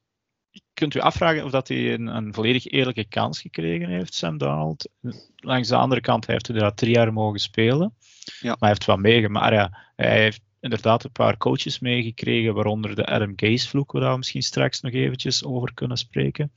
[0.74, 4.90] kunt u afvragen of dat hij een, een, volledig eerlijke kans gekregen heeft, Sam Donald.
[5.36, 7.94] Langs de andere kant, hij heeft inderdaad drie jaar mogen spelen.
[8.40, 8.50] Ja.
[8.50, 9.54] Maar hij heeft wat meegemaakt.
[9.54, 14.44] Ja, hij heeft inderdaad een paar coaches meegekregen, waaronder de Adam Gase-vloek, waar we misschien
[14.44, 16.52] straks nog eventjes over kunnen spreken.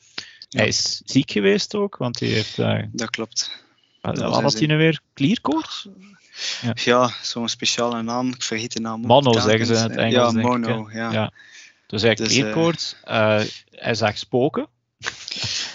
[0.48, 2.58] Hij is ziek geweest ook, want hij heeft...
[2.58, 3.64] Uh, dat klopt.
[4.00, 5.00] Wat had hij nu weer?
[5.12, 5.88] Klierkoorts?
[6.62, 8.28] Ja, ja zo'n speciale naam.
[8.28, 9.00] Ik vergeet de naam.
[9.00, 10.34] Mono zeggen ze in het Engels.
[10.34, 11.12] Ja, mono, ja.
[11.12, 11.32] ja.
[11.86, 12.96] Dus hij dus, klierkoorts.
[13.04, 14.66] Uh, hij zag spoken.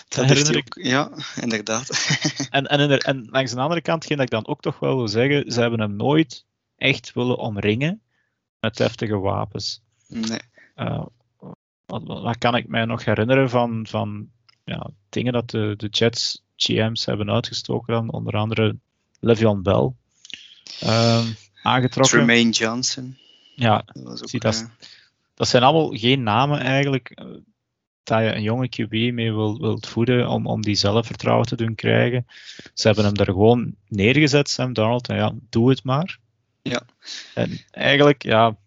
[0.08, 0.78] Dat herinner ik.
[0.82, 1.12] ja,
[1.42, 1.90] inderdaad.
[2.50, 5.52] en, en, en langs de andere kant, ging ik dan ook toch wel wil zeggen,
[5.52, 6.46] ze hebben hem nooit
[6.78, 8.02] echt willen omringen
[8.67, 9.82] met heftige wapens.
[10.08, 10.39] Nee.
[10.75, 11.06] Uh,
[11.86, 14.30] wat, wat, kan ik mij nog herinneren van, van
[14.63, 18.75] ja, dingen dat de, de Jets GM's hebben uitgestoken dan, onder andere
[19.19, 19.91] Le'Veon Bell.
[20.84, 22.17] Um, aangetrokken.
[22.17, 23.17] Tremaine Johnson.
[23.56, 24.88] Ja, dat, was ook, zie, dat, uh...
[25.34, 27.21] dat zijn allemaal geen namen eigenlijk
[28.03, 31.75] dat je een jonge QB mee wil, wilt voeden om, om die zelfvertrouwen te doen
[31.75, 32.25] krijgen.
[32.73, 36.19] Ze hebben hem er gewoon neergezet, Sam Darnold, en ja, doe het maar.
[36.62, 36.82] Ja.
[37.34, 38.58] En eigenlijk, ja,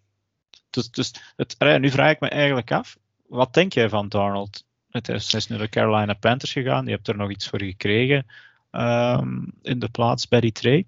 [0.69, 4.65] dus, dus het, nu vraag ik me eigenlijk af, wat denk jij van Darnold?
[4.89, 8.25] Het is, nu de Carolina Panthers gegaan, je hebt er nog iets voor gekregen
[8.71, 10.85] um, in de plaats bij die trade.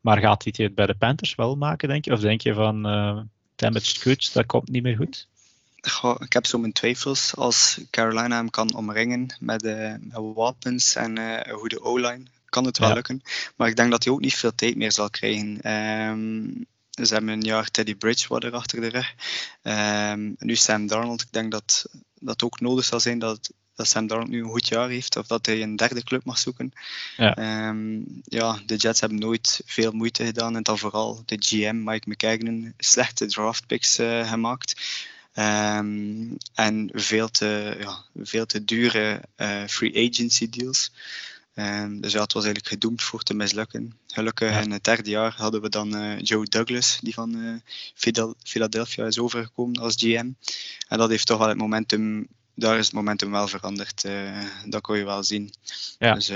[0.00, 2.12] Maar gaat hij het bij de Panthers wel maken, denk je?
[2.12, 3.20] Of denk je van uh,
[3.56, 5.28] damaged goods, dat komt niet meer goed?
[6.18, 9.94] ik heb zo mijn twijfels als Carolina hem kan omringen met, uh,
[10.34, 12.22] wapens en uh, een goede O-line.
[12.48, 13.22] Kan het wel lukken.
[13.56, 15.72] Maar ik denk dat hij ook niet veel tijd meer zal krijgen.
[15.72, 16.66] Um,
[17.06, 19.14] ze hebben een jaar Teddy Bridgewater achter de rug.
[20.12, 21.22] Um, nu Sam Darnold.
[21.22, 24.68] Ik denk dat dat ook nodig zal zijn dat, dat Sam Darnold nu een goed
[24.68, 25.16] jaar heeft.
[25.16, 26.72] Of dat hij een derde club mag zoeken.
[27.16, 30.56] Ja, um, ja de Jets hebben nooit veel moeite gedaan.
[30.56, 34.80] En dan vooral de GM, Mike McKagan, slechte draftpicks uh, gemaakt.
[35.34, 40.92] Um, en veel te, ja, veel te dure uh, free agency deals.
[41.58, 43.92] Um, dus ja, het was eigenlijk gedoemd voor te mislukken.
[44.06, 47.54] Gelukkig in het derde jaar hadden we dan uh, Joe Douglas, die van uh,
[48.42, 50.30] Philadelphia is overgekomen als GM.
[50.88, 54.04] En dat heeft toch wel het momentum, daar is het momentum wel veranderd.
[54.04, 55.52] Uh, dat kon je wel zien.
[55.98, 56.14] Ja.
[56.14, 56.30] Dus,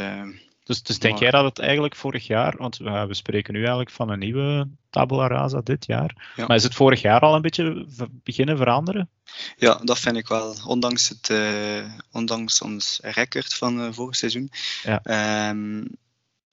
[0.65, 3.91] dus, dus denk jij dat het eigenlijk vorig jaar, want we, we spreken nu eigenlijk
[3.91, 7.87] van een nieuwe tabula rasa dit jaar, maar is het vorig jaar al een beetje
[8.23, 9.09] beginnen veranderen?
[9.57, 10.55] Ja, dat vind ik wel.
[10.67, 14.51] Ondanks, het, uh, ondanks ons record van uh, vorig seizoen.
[14.83, 15.51] Ja.
[15.51, 15.87] Um,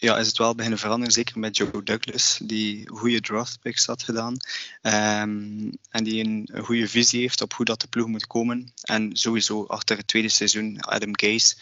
[0.01, 1.13] ja, is het wel beginnen veranderen.
[1.13, 4.37] Zeker met Joe Douglas, die goede draft picks had gedaan.
[4.81, 8.73] Um, en die een, goede visie heeft op hoe dat de ploeg moet komen.
[8.81, 11.55] En sowieso achter het tweede seizoen, Adam Gase,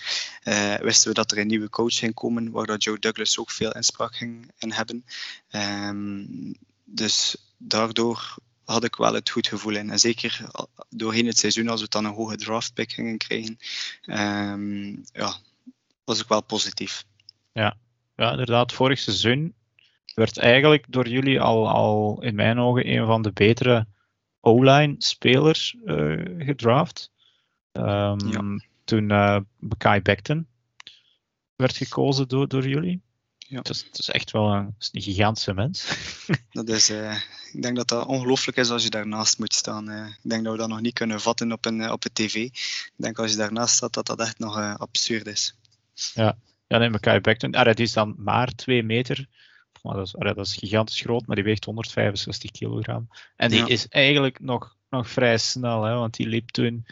[0.43, 3.51] uh, wisten we dat er een nieuwe coach ging komen, waar dat Joe Douglas ook
[3.51, 5.05] veel inspraak ging in hebben.
[5.51, 9.89] Um, dus daardoor had ik wel het goed gevoel in.
[9.89, 10.49] En zeker
[10.89, 13.57] doorheen het seizoen, als we dan een hoge draft pick gingen krijgen,
[14.05, 15.37] um, ja,
[16.03, 17.05] was ik wel positief.
[17.51, 17.77] Ja,
[18.17, 19.55] ja, inderdaad, vorig seizoen
[20.13, 23.87] werd eigenlijk door jullie al, al in mijn ogen een van de betere
[24.39, 27.11] O-line spelers uh, gedraft.
[27.71, 28.59] Um, ja.
[28.83, 30.47] Toen uh, Bekai Becton
[31.55, 33.01] werd gekozen door, door jullie.
[33.37, 33.57] Ja.
[33.57, 35.87] Het, is, het is echt wel een, is een gigantische mens.
[36.51, 37.15] dat is, uh,
[37.53, 39.89] ik denk dat dat ongelooflijk is als je daarnaast moet staan.
[39.89, 42.35] Uh, ik denk dat we dat nog niet kunnen vatten op een, op een tv.
[42.35, 45.55] Ik denk als je daarnaast staat dat dat echt nog absurd is.
[46.13, 47.51] Ja, ja, nee, Mackay Becton.
[47.51, 49.27] Ah, die is dan maar 2 meter.
[49.83, 53.09] Maar dat, is, ah, dat is gigantisch groot, maar die weegt 165 kilogram.
[53.35, 56.85] En die is eigenlijk nog, nog vrij snel, hè, want die liep toen,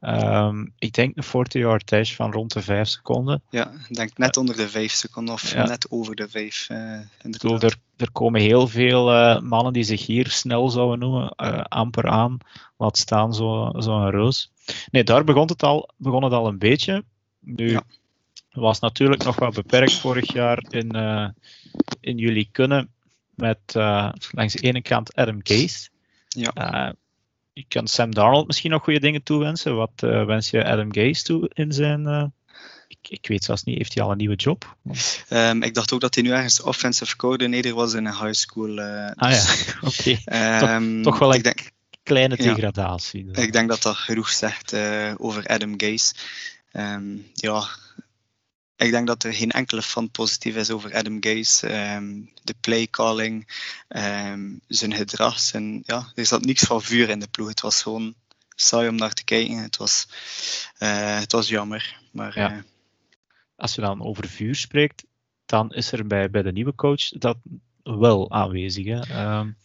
[0.00, 3.42] um, ik denk een 40-yard dash van rond de 5 seconden.
[3.50, 5.66] Ja, ik denk net onder de 5 seconden of ja.
[5.66, 6.68] net over de 5.
[6.70, 11.34] Uh, bedoel, er, er komen heel veel uh, mannen die zich hier snel zouden noemen,
[11.36, 12.38] uh, amper aan.
[12.76, 14.50] Laat staan zo'n zo roos.
[14.90, 17.04] Nee, daar begon het, al, begon het al een beetje.
[17.40, 17.82] Nu, ja
[18.50, 21.28] was natuurlijk nog wat beperkt vorig jaar in, uh,
[22.00, 22.90] in jullie kunnen
[23.34, 25.88] met uh, langs de ene kant Adam Gase.
[26.28, 26.52] Ja.
[26.54, 26.92] Uh,
[27.52, 29.76] je kan Sam Darnold misschien nog goede dingen toewensen.
[29.76, 32.32] Wat wens je Adam Gase toe in zijn...
[32.88, 34.76] Ik, ik, weet zelfs niet, heeft hij al een nieuwe job?
[35.28, 38.74] Um, ik dacht ook dat hij nu ergens offensive coordinator was in een high school.
[38.74, 39.44] Dus, ah ja,
[39.88, 40.18] oké.
[40.24, 40.74] Okay.
[40.76, 41.70] Um, toch, toch, wel een denk,
[42.02, 43.26] kleine degradatie.
[43.32, 44.74] Ja, ik denk dat dat genoeg zegt
[45.16, 46.14] over Adam Gase.
[46.72, 47.68] Um, ja,
[48.80, 51.94] ik denk dat er geen enkele fan positief is over Adam Gase.
[51.94, 53.48] Um, de playcalling,
[53.88, 55.38] um, zijn gedrag.
[55.38, 57.48] Zijn, ja, er zat niks van vuur in de ploeg.
[57.48, 58.14] Het was gewoon
[58.48, 59.56] saai om naar te kijken.
[59.56, 60.06] Het was,
[60.78, 62.00] uh, het was jammer.
[62.12, 62.52] Maar, ja.
[62.52, 62.62] uh,
[63.56, 65.04] Als je dan over vuur spreekt,
[65.46, 67.36] dan is er bij, bij de nieuwe coach dat
[67.82, 68.84] wel aanwezig.
[68.84, 69.38] Hè?
[69.38, 69.56] Um,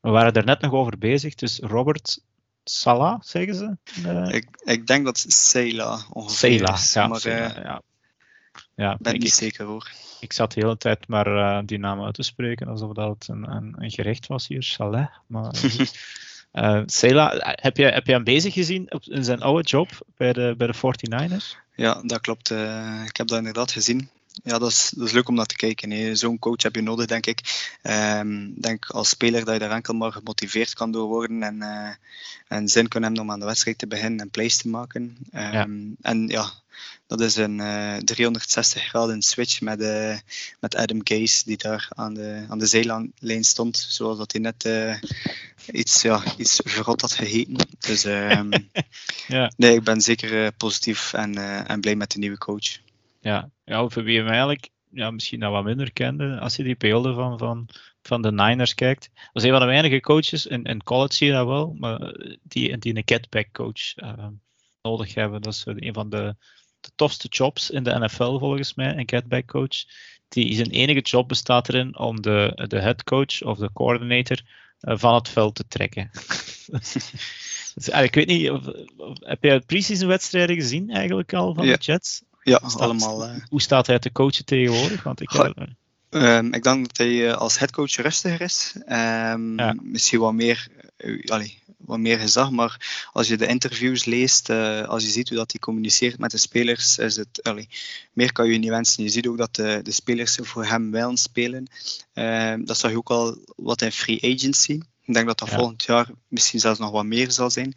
[0.00, 1.34] we waren er net nog over bezig.
[1.34, 2.20] Dus Robert
[2.64, 3.76] Salah, zeggen ze?
[4.06, 6.92] Uh, ik, ik denk dat Sela ongeveer Sela, is.
[6.92, 7.82] Ja, maar, Sela, ja.
[8.76, 9.90] Ja, ben niet zeker hoor.
[10.20, 13.50] Ik zat de hele tijd maar uh, die naam uit te spreken alsof dat een,
[13.50, 15.10] een, een gerecht was hier, chalet.
[15.26, 15.54] Maar
[16.52, 20.32] uh, Sela, heb je, heb je hem bezig gezien op, in zijn oude job bij
[20.32, 21.62] de, bij de 49ers?
[21.74, 22.50] Ja, dat klopt.
[22.50, 24.10] Uh, ik heb dat inderdaad gezien
[24.42, 26.16] ja, dat is, dat is leuk om naar te kijken.
[26.16, 27.40] Zo'n coach heb je nodig, denk ik.
[27.82, 31.90] Um, denk als speler dat je daar enkel maar gemotiveerd kan door worden en, uh,
[32.48, 35.16] en zin kunnen hebben om aan de wedstrijd te beginnen en plays te maken.
[35.32, 35.66] Um, ja.
[36.00, 36.52] En ja,
[37.06, 40.16] dat is een uh, eh, 360 graden switch met, uh,
[40.60, 44.64] met Adam Gase, die daar aan de, aan de zijlijn stond, zoals dat hij net
[44.64, 44.96] uh,
[45.72, 47.56] iets, ja, iets verrot had gegeten.
[47.78, 48.48] Dus um,
[49.28, 49.52] ja.
[49.56, 52.82] nee, ik ben zeker positief en, en blij met de nieuwe coach.
[53.24, 56.76] Ja, ja voor wie hem eigenlijk ja, misschien nog wat minder kende, als je die
[56.76, 57.68] beelden van, van,
[58.02, 59.10] van de Niners kijkt.
[59.14, 61.98] Dat is een van de weinige coaches, in, in college zie je dat wel, maar
[62.42, 64.26] die, die een catback coach uh,
[64.82, 65.42] nodig hebben.
[65.42, 66.36] Dat is een van de,
[66.80, 69.84] de tofste jobs in de NFL volgens mij, een catback coach.
[70.28, 74.40] Die zijn enige job bestaat erin om de, de head coach of de coordinator
[74.80, 76.10] uh, van het veld te trekken.
[77.74, 81.76] dus, ik weet niet, of, of, heb jij preseason wedstrijden gezien eigenlijk al van Ja.
[81.76, 82.22] de Jets?
[82.44, 83.24] Ja, Staat- allemaal.
[83.24, 83.36] eh.
[83.48, 85.02] Hoe staat hij te coachen tegenwoordig?
[85.02, 85.66] Want ik, Goh, eh,
[86.10, 88.74] Ehm, ik denk dat hij eh, als headcoach rustiger is.
[88.86, 89.74] Ehm, Ja.
[89.82, 90.68] Misschien wat meer,
[91.26, 94.50] allee, wat meer gezag, maar als je de interviews leest,
[94.86, 97.68] als je ziet hoe dat hij communiceert met de spelers, is het, allee,
[98.12, 99.02] meer kan je niet wensen.
[99.02, 101.66] Je ziet ook dat de, de spelers voor hem willen spelen.
[102.12, 104.80] Ehm, dat zag je ook al wat in free agency.
[105.04, 105.56] Ik denk dat dat Ja.
[105.56, 107.72] volgend jaar misschien zelfs nog wat meer zal zijn.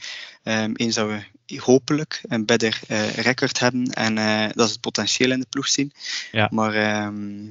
[0.73, 1.23] Eens dat we
[1.55, 5.67] hopelijk een beter eh, record hebben en eh, dat ze het potentieel in de ploeg
[5.67, 5.91] zien.
[6.31, 6.47] Ja.
[6.51, 7.45] Maar ehm,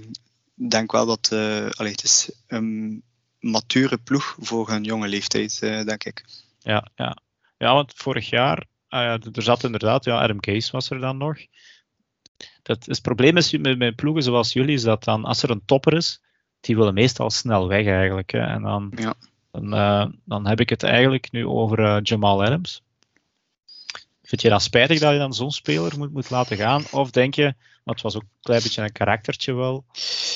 [0.57, 3.03] ik denk wel dat eh, allee, het is een
[3.41, 6.25] mature ploeg voor een jonge leeftijd, denk ik.
[6.59, 7.17] Ja, ja.
[7.59, 11.39] ja, want vorig jaar, ah er zat inderdaad, ja, Adam Case was er dan nog.
[12.63, 15.51] Dat is, het probleem is met, met ploegen zoals jullie, is dat dan, als er
[15.51, 16.23] een topper is,
[16.61, 18.31] die willen meestal snel weg eigenlijk.
[18.31, 18.41] Hè.
[18.41, 19.15] En dan, Ja.
[19.53, 22.83] dan, dan heb ik het eigenlijk nu over Jamal Adams.
[24.27, 26.85] Vind je dat spijtig dat je dan zo'n speler moet, moet laten gaan?
[26.91, 27.43] Of denk je,
[27.85, 29.85] want het was ook een klein beetje een karaktertje wel,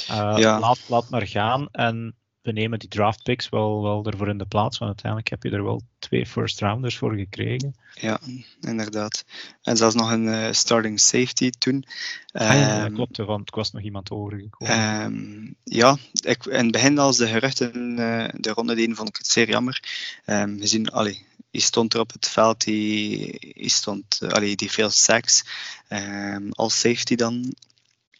[0.09, 0.59] eh, Ja.
[0.59, 4.46] laat, laat maar gaan en we nemen die draft picks wel, wel ervoor in de
[4.46, 7.74] plaats, want uiteindelijk heb je er wel twee first rounders voor gekregen.
[7.94, 8.20] Ja,
[8.61, 9.24] inderdaad.
[9.62, 11.85] En zelfs nog een eh, starting safety toen.
[12.33, 14.74] Ah, ja, Ehm, klopt, want ik was nog iemand overgekomen.
[14.74, 19.16] Ehm, ja, ik, in het begin als de geruchten eh, de ronde deden, vond ik
[19.16, 19.83] het zeer jammer.
[20.24, 24.70] Ehm gezien, allee, hij stond er op het veld, hij, hij stond, eh, allee, die
[24.70, 25.44] veel sacks.
[25.88, 27.55] Ehm, als safety dan.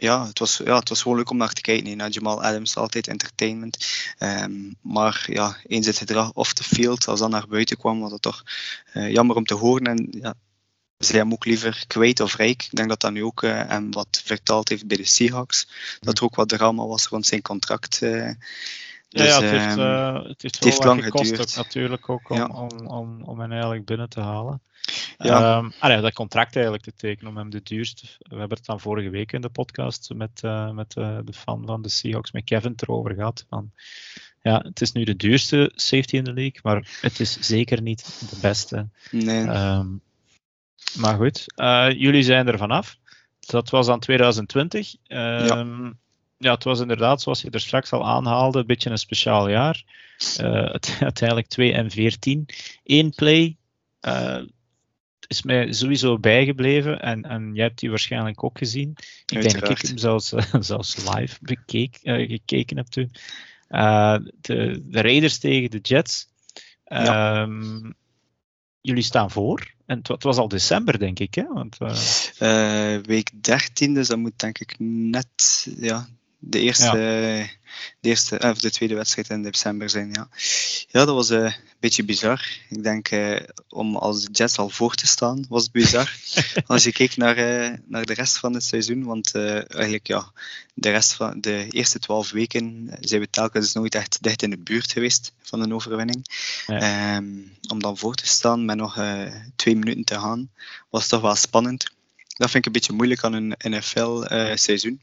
[0.01, 1.87] Ja het, was, ja, het was gewoon leuk om naar te kijken.
[1.87, 1.95] hè.
[1.95, 3.87] Naar Jamal Adams, altijd entertainment.
[4.19, 8.13] Ehm, maar ja, eens het gedrag off the field, als dat naar buiten kwam, was
[8.13, 8.43] het toch
[8.93, 9.85] eh, jammer om te horen.
[9.87, 10.35] En ja,
[10.99, 12.63] ze hem ook liever kwijt of rijk.
[12.63, 15.69] Ik denk dat dat nu ook eh, hem wat vertaald heeft bij de Seahawks.
[16.01, 18.03] Dat er ook wat drama was rond zijn contract.
[18.03, 18.11] eh.
[18.27, 18.35] ja,
[19.09, 22.47] dus, ja, het heeft, ehm, het heeft het heeft lang gekost natuurlijk ook om, Ja.
[22.47, 24.63] om, om, om hen eigenlijk binnen te halen.
[25.19, 25.57] Ja.
[25.57, 28.07] Ehm, ah, ja, dat contract eigenlijk te tekenen om hem de duurste.
[28.19, 31.67] We hebben het dan vorige week in de podcast met, eh, met eh, de fan
[31.67, 33.47] van de Seahawks, met Kevin, erover gehad.
[33.49, 33.73] Van,
[34.43, 38.31] ja, het is nu de duurste safety in de league, maar het is zeker niet
[38.31, 38.89] de beste.
[39.11, 39.47] nee.
[39.47, 39.87] Ehm,
[40.99, 42.99] maar goed, eh, jullie zijn er vanaf.
[43.41, 44.95] Dat was dan 2020.
[45.07, 45.91] Ehm,
[46.39, 46.53] ja.
[46.53, 49.85] het was inderdaad, zoals je er straks al aanhaalde, een beetje een speciaal jaar.
[51.01, 52.49] Uiteindelijk 2 en 14.
[52.85, 53.57] Eén play
[55.31, 58.91] is mij sowieso bijgebleven en, en jij hebt die waarschijnlijk ook gezien.
[59.27, 63.11] Ik denk dat ik hem zelfs, zelfs live bekeek, eh, gekeken heb toen.
[63.69, 66.29] Eh, de, de Raiders tegen de Jets.
[66.85, 67.43] Ja.
[67.43, 67.91] Ehm,
[68.81, 69.71] jullie staan voor.
[69.87, 71.35] En het, wa- het was al december, denk ik.
[71.35, 71.45] Hè?
[71.53, 71.79] Want,
[72.39, 77.49] Eh, week 13, dus dat moet denk ik net ja, de, eerste,
[78.01, 80.11] de, eerste, eh, of de tweede wedstrijd in december zijn.
[80.13, 80.29] Ja,
[80.89, 82.49] ja dat was eh, een beetje bizar.
[82.69, 86.13] Ik denk eh, om als de Jets al voor te staan, was het bizar.
[86.67, 87.37] als je keek naar,
[87.87, 90.33] naar de rest van het seizoen, want eigenlijk ja,
[90.75, 94.59] de, rest van de eerste twaalf weken zijn we telkens nooit echt dicht in de
[94.59, 96.27] buurt geweest van een overwinning.
[96.67, 97.25] Ehm,
[97.69, 98.99] om dan voor te staan met nog
[99.57, 100.51] twee minuten te gaan,
[100.91, 101.91] was toch wel spannend.
[102.41, 105.01] Dat vind ik een beetje moeilijk aan een NFL-seizoen.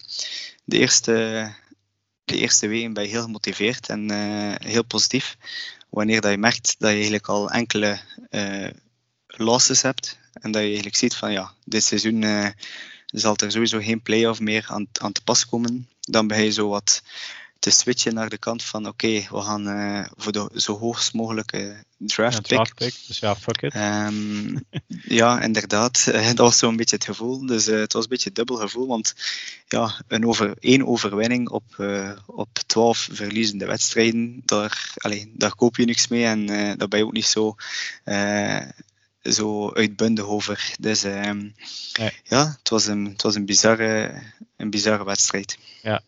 [0.63, 1.53] de, eerste,
[2.27, 5.37] de eerste weken ben je heel gemotiveerd en eh, heel positief.
[5.89, 8.69] Wanneer dat je merkt dat je eigenlijk al enkele eh,
[9.27, 12.49] losses hebt en dat je eigenlijk ziet van ja, dit seizoen eh,
[13.05, 16.67] zal er sowieso geen play-off meer aan, aan te pas komen, dan ben je zo
[16.67, 17.03] wat
[17.59, 21.85] te switchen naar de kant van oké, we gaan eh, voor de zo hoogst mogelijke
[21.97, 22.49] draft ja, pick.
[22.49, 23.73] draft pick, dus ja, fuck it.
[23.73, 24.55] Ehm,
[25.19, 26.05] ja, inderdaad.
[26.17, 27.45] Eh, dat was zo'n beetje het gevoel.
[27.45, 28.87] Dus eh, het was een beetje een dubbel gevoel.
[28.87, 29.15] Want
[29.67, 35.75] ja, een over, één overwinning op, eh, op twaalf verliezende wedstrijden, daar, allee, daar koop
[35.75, 36.25] je niks mee.
[36.25, 36.45] En
[36.77, 37.55] daar ben je ook niet zo,
[39.21, 40.75] zo uitbundig over.
[40.79, 41.49] Dus ehm,
[41.99, 42.11] Nee.
[42.23, 44.21] ja, het was een, het was een, bizarre,
[44.57, 45.57] een bizarre wedstrijd.
[45.81, 46.01] Ja,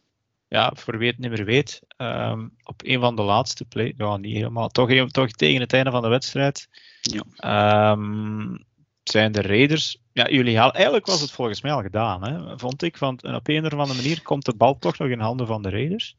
[0.73, 4.35] voor wie het niet meer weet, ehm, op een van de laatste play, ja, niet
[4.35, 6.67] helemaal, toch, een- toch tegen het einde van de wedstrijd,
[7.01, 7.23] Ja.
[7.35, 8.55] ehm,
[9.03, 9.97] zijn de Raiders.
[10.13, 12.97] Ja, jullie halen, eigenlijk was het volgens mij al gedaan, hè, vond ik.
[12.97, 15.69] Want op een of andere manier komt de bal toch nog in handen van de
[15.69, 16.15] Raiders.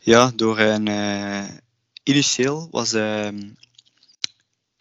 [0.00, 0.88] Ja, door een.
[0.88, 1.44] eh,
[2.02, 2.92] initieel was.
[2.92, 3.38] ehm,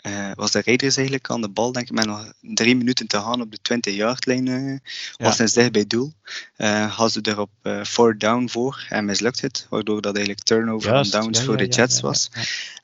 [0.08, 3.18] uh, was de Raiders eigenlijk aan de bal, denk ik, met nog drie minuten te
[3.18, 4.46] gaan op de 20-yard-lijn.
[4.46, 4.78] Uh,
[5.18, 5.46] was ja.
[5.46, 6.14] dicht bij doel.
[6.58, 10.46] Uh, hadden ze er op uh, four down voor en mislukt het, waardoor dat eigenlijk
[10.46, 12.30] turnover en downs ja, voor ja, de Jets was.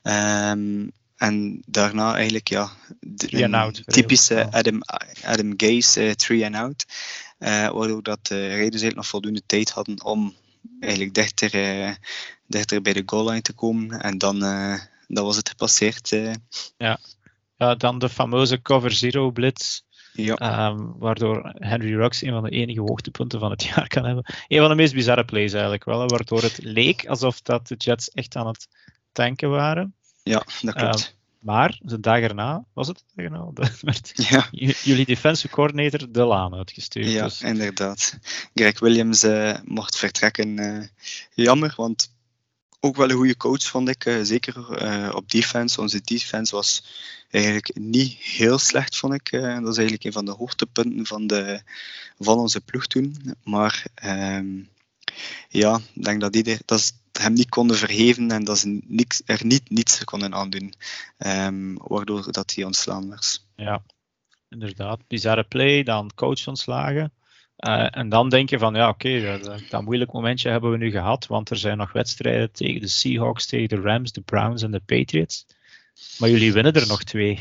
[0.02, 4.80] Um, en daarna eigenlijk, ja, de, typische Adam,
[5.24, 6.86] Adam Gase three and out.
[7.74, 10.34] waardoor dat de Raiders eigenlijk nog voldoende tijd hadden om
[10.80, 11.50] eigenlijk dichter,
[12.46, 14.00] dichter bij de goal line te komen.
[14.00, 14.42] En dan
[15.14, 16.12] dat was het gepasseerd.
[16.12, 16.32] Uh.
[16.76, 16.98] Ja.
[17.56, 19.80] ja, dan de fameuze cover zero blitz.
[20.12, 20.68] Ja.
[20.68, 24.24] Um, waardoor Henry Rux een van de enige hoogtepunten van het jaar kan hebben.
[24.48, 26.08] Een van de meest bizarre plays eigenlijk wel.
[26.08, 28.68] Waardoor het leek alsof dat de Jets echt aan het
[29.12, 29.94] tanken waren.
[30.22, 31.06] Ja, dat klopt.
[31.06, 34.48] Um, maar de dag erna, was het de dag erna, dat werd ja.
[34.82, 37.10] jullie defensive coordinator de laan uitgestuurd.
[37.10, 37.42] Ja, dus.
[37.42, 38.18] inderdaad.
[38.54, 40.58] Greg Williams uh, mocht vertrekken.
[40.58, 40.84] Uh,
[41.34, 42.14] jammer, want
[42.80, 44.04] ook wel een goede coach, vond ik.
[44.04, 45.80] Uh, zeker uh, op defense.
[45.80, 46.84] Onze defense was
[47.30, 49.32] eigenlijk niet heel slecht, vond ik.
[49.32, 51.62] Uh, dat is eigenlijk een van de hoogtepunten van, de,
[52.18, 53.34] van onze ploeg toen.
[53.44, 54.68] Maar um,
[55.48, 59.46] ja, ik denk dat, die, dat hem niet konden verheven en dat ze niks, er
[59.46, 60.74] niet niets konden aandoen.
[61.18, 63.46] Um, waardoor dat hij ontslaan was.
[63.56, 63.82] Ja,
[64.48, 65.00] inderdaad.
[65.08, 67.12] Bizarre play, dan coach ontslagen.
[67.66, 70.76] Uh, en dan denk je van, ja oké, okay, dat, dat, moeilijk momentje hebben we
[70.76, 74.62] nu gehad, want er zijn nog wedstrijden tegen de Seahawks, tegen de Rams, de Browns
[74.62, 75.46] en de Patriots.
[76.18, 77.38] Maar jullie winnen er nog twee.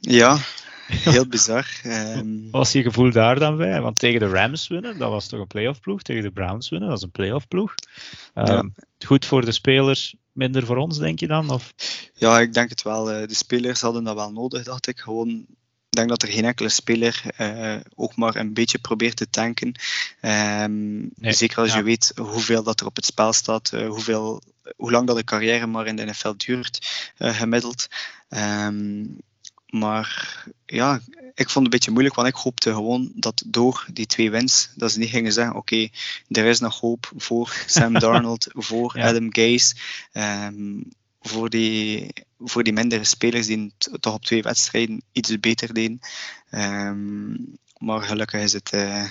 [0.00, 0.38] Ja,
[0.86, 1.66] heel bizar.
[1.86, 2.42] Um...
[2.42, 3.80] Wat was je gevoel daar dan bij?
[3.80, 6.02] Want tegen de Rams winnen, dat was toch een playoff ploeg.
[6.02, 7.74] Tegen de Browns winnen, dat is een playoff ploeg.
[8.34, 8.68] Um, ja.
[9.06, 11.50] Goed voor de spelers, minder voor ons, denk je dan?
[11.50, 11.74] Of?
[12.14, 13.04] Ja, ik denk het wel.
[13.04, 14.98] De spelers hadden dat wel nodig, dacht ik.
[14.98, 15.46] Gewoon
[15.90, 19.74] ik denk dat er geen enkele speler uh, ook maar een beetje probeert te tanken.
[20.22, 21.76] Um, nee, zeker als ja.
[21.76, 24.42] je weet hoeveel dat er op het spel staat, uh, hoeveel,
[24.76, 27.88] hoe lang dat de carrière maar in de NFL duurt, uh, gemiddeld.
[28.28, 29.18] Um,
[29.66, 31.00] maar ja,
[31.34, 34.70] ik vond het een beetje moeilijk, want ik hoopte gewoon dat door die twee wins,
[34.74, 35.92] dat ze niet gingen zeggen, oké, okay,
[36.28, 39.08] er is nog hoop voor Sam Darnold, voor ja.
[39.08, 39.74] Adam Gase.
[40.12, 40.88] Um,
[41.20, 42.12] voor die,
[42.44, 45.98] voor die mindere spelers die toch op twee wedstrijden iets beter deden.
[46.50, 49.04] Um, maar gelukkig is het, uh,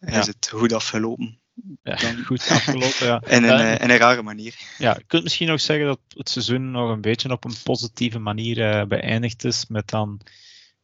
[0.00, 1.38] is het goed afgelopen.
[1.82, 3.22] Ja, goed afgelopen, ja.
[3.36, 4.54] in, een, uh, in een rare manier.
[4.78, 8.18] Ja, je kunt misschien nog zeggen dat het seizoen nog een beetje op een positieve
[8.18, 9.66] manier uh, beëindigd is.
[9.66, 10.20] Met dan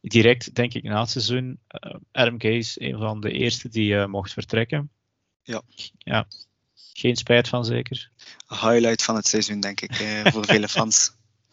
[0.01, 1.59] direct, denk ik, na het seizoen
[2.11, 4.89] Adam Gase, een van de eerste die mocht vertrekken.
[5.43, 5.61] Ja.
[5.97, 6.27] ja.
[6.93, 8.09] Geen spijt van zeker?
[8.47, 11.11] Highlight van het seizoen, denk ik, eh, voor vele fans.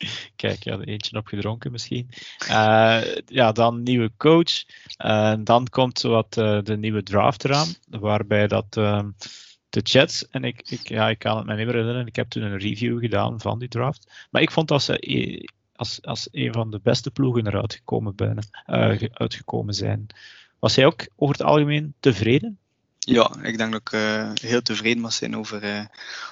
[0.36, 2.08] Kijk, ja, eentje opgedronken misschien.
[2.48, 4.64] Uh, ja, dan nieuwe coach.
[5.04, 10.70] Uh, dan komt zowat uh, de nieuwe draft eraan, waarbij dat de Jets, en ik,
[10.70, 13.40] ik, ja, ik kan het me niet meer herinneren, ik heb toen een review gedaan
[13.40, 17.46] van die draft, maar ik vond dat ze als, als een van de beste ploegen
[17.46, 18.14] eruit gekomen,
[19.12, 20.06] uitgekomen zijn.
[20.58, 22.58] Was jij ook over het algemeen tevreden?
[23.06, 25.84] Ja, ik denk dat ik uh, heel tevreden mag zijn over, uh,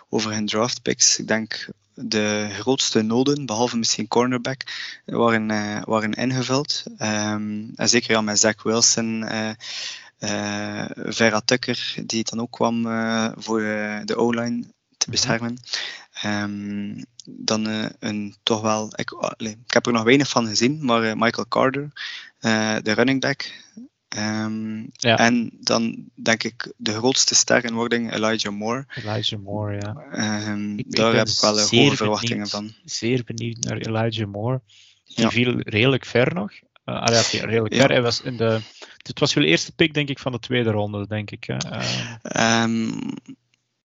[0.09, 1.19] over hun draft picks.
[1.19, 4.63] Ik denk de grootste noden, behalve misschien cornerback,
[5.05, 6.83] waren, uh, waren ingevuld.
[6.99, 9.25] Um, en zeker ja, met Zach Wilson,
[10.95, 12.83] Vera Tucker, die dan ook kwam
[13.39, 13.61] voor
[14.05, 14.65] de O-line
[14.97, 15.59] te beschermen.
[16.25, 21.19] Um, dan een toch wel, ik, allez, ik heb er nog weinig van gezien, maar
[21.19, 21.91] Michael Carter,
[22.83, 23.53] de running back,
[24.17, 25.17] Um, ja.
[25.19, 28.87] En dan denk ik de grootste ster in wording, Elijah Moore.
[28.95, 29.97] Elijah Moore, ja.
[30.51, 32.73] Um, ik, daar ik heb ik wel hoge verwachtingen benieuwd, van.
[32.85, 34.61] Zeer benieuwd naar Elijah Moore.
[35.05, 35.31] Die Ja.
[35.31, 36.51] viel redelijk ver nog.
[36.53, 37.81] Uh, ah, ja, redelijk Ja.
[37.81, 37.91] ver.
[37.91, 38.61] Hij was in de,
[38.97, 41.49] het was jullie eerste pick, denk ik, van de tweede ronde, denk ik.
[41.49, 43.01] Uh, Um,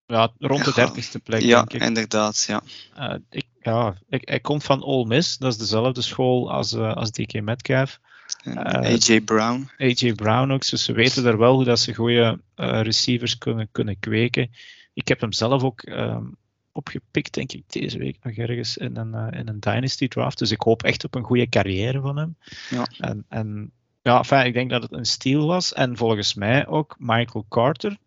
[0.05, 1.87] ja, rond de dertigste plek, ja, denk ik.
[1.87, 2.45] inderdaad.
[2.47, 2.61] Ja.
[2.97, 7.11] Uh, ik, ja, hij komt van Ole Miss, dat is dezelfde school als, uh, als
[7.11, 7.99] DK Metcalf.
[8.43, 9.69] En Eh, AJ Brown.
[9.77, 13.67] AJ Brown ook, dus ze weten er wel hoe dat ze goede uh, receivers kunnen,
[13.71, 14.51] kunnen kweken.
[14.93, 16.35] Ik heb hem zelf ook um,
[16.71, 20.37] opgepikt, denk ik, deze week nog ergens in een, in een Dynasty draft.
[20.37, 22.35] Dus ik hoop echt op een goede carrière van hem.
[22.69, 22.87] Ja.
[22.97, 25.73] En, en ja, enfin, ik denk dat het een steal was.
[25.73, 27.97] En volgens mij ook Michael Carter,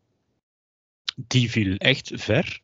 [1.17, 2.61] die viel echt ver.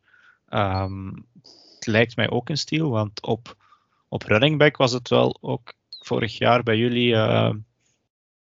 [0.49, 1.26] Um,
[1.74, 3.57] het lijkt mij ook een steal, want op,
[4.09, 5.72] op running back was het wel ook
[6.05, 7.50] vorig jaar bij jullie, uh,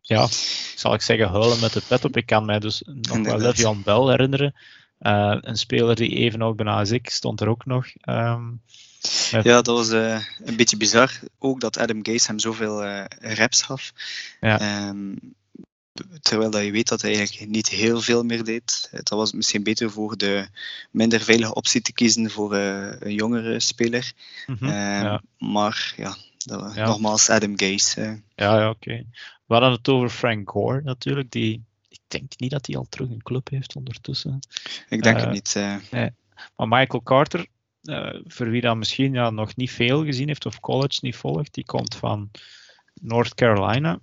[0.00, 0.26] ja,
[0.74, 2.16] zal ik zeggen, huilen met de pet op.
[2.16, 3.24] Ik kan mij dus nog Inderdaad.
[3.24, 4.54] wel Le'Veon Bell herinneren.
[5.00, 7.86] Uh, een speler die even ook bijna als ik stond er ook nog.
[8.04, 8.60] Um,
[9.32, 9.44] met...
[9.44, 11.20] Ja, dat was uh, een beetje bizar.
[11.38, 12.84] Ook dat Adam Gase hem zoveel
[13.18, 13.92] reps gaf.
[14.40, 14.88] Ja.
[14.88, 15.34] Um,
[16.20, 18.88] terwijl dat je weet dat hij eigenlijk niet heel veel meer deed.
[18.90, 20.48] Dat was misschien beter voor de
[20.90, 24.12] minder veilige optie te kiezen voor een jongere speler.
[24.46, 25.22] Mhm, um, ja.
[25.38, 28.22] Maar ja, dat, nogmaals Adam Gaze.
[28.34, 29.04] Ja, ja oké.
[29.46, 33.10] We hadden het over Frank Gore natuurlijk, die ik denk niet dat hij al terug
[33.10, 34.38] een club heeft ondertussen.
[34.88, 35.54] Ik denk het niet.
[35.90, 36.10] Nee.
[36.56, 37.46] Maar Michael Carter,
[38.26, 41.64] voor wie dat misschien ja, nog niet veel gezien heeft of college niet volgt, die
[41.64, 42.30] komt van
[43.00, 44.00] North Carolina.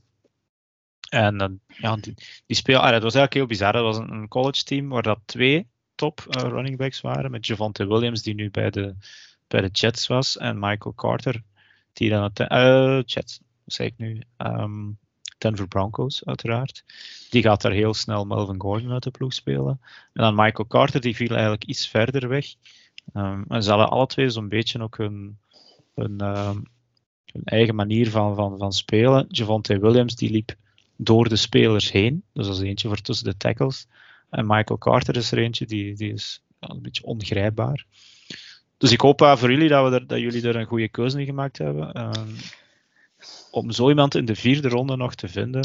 [1.10, 2.14] En ja, die,
[2.46, 3.74] die speel, ah, dat was eigenlijk heel bizar.
[3.74, 7.32] Dat was een, een college team waar dat twee top running backs waren.
[7.32, 8.96] Met Javante Williams, die nu bij de,
[9.48, 10.38] bij de Jets was.
[10.38, 11.44] En Michael Carter,
[11.96, 12.32] die dan.
[12.52, 14.22] Uh, Jets, zeg ik nu.
[14.38, 14.98] Um,
[15.38, 16.84] Denver Broncos, uiteraard.
[17.30, 19.80] Die gaat daar heel snel Melvin Gordon uit de ploeg spelen.
[20.14, 22.46] En dan Michael Carter, die viel eigenlijk iets verder weg.
[23.14, 25.38] Um, en ze hadden alle twee zo'n beetje ook hun,
[25.96, 26.64] um,
[27.26, 29.26] hun, eigen manier van, van, van spelen.
[29.30, 30.56] Javante Williams, die liep
[30.96, 32.24] door de spelers heen.
[32.34, 33.88] Dus dat is eentje voor tussen de tackles.
[34.30, 37.86] En Michael Carter is er eentje, die, die is een beetje ongrijpbaar.
[38.78, 41.26] Dus ik hoop voor jullie dat, we er, dat jullie er een goede keuze in
[41.26, 42.02] gemaakt hebben.
[42.02, 42.36] Um,
[43.52, 45.62] om zo iemand in de vierde ronde nog te vinden,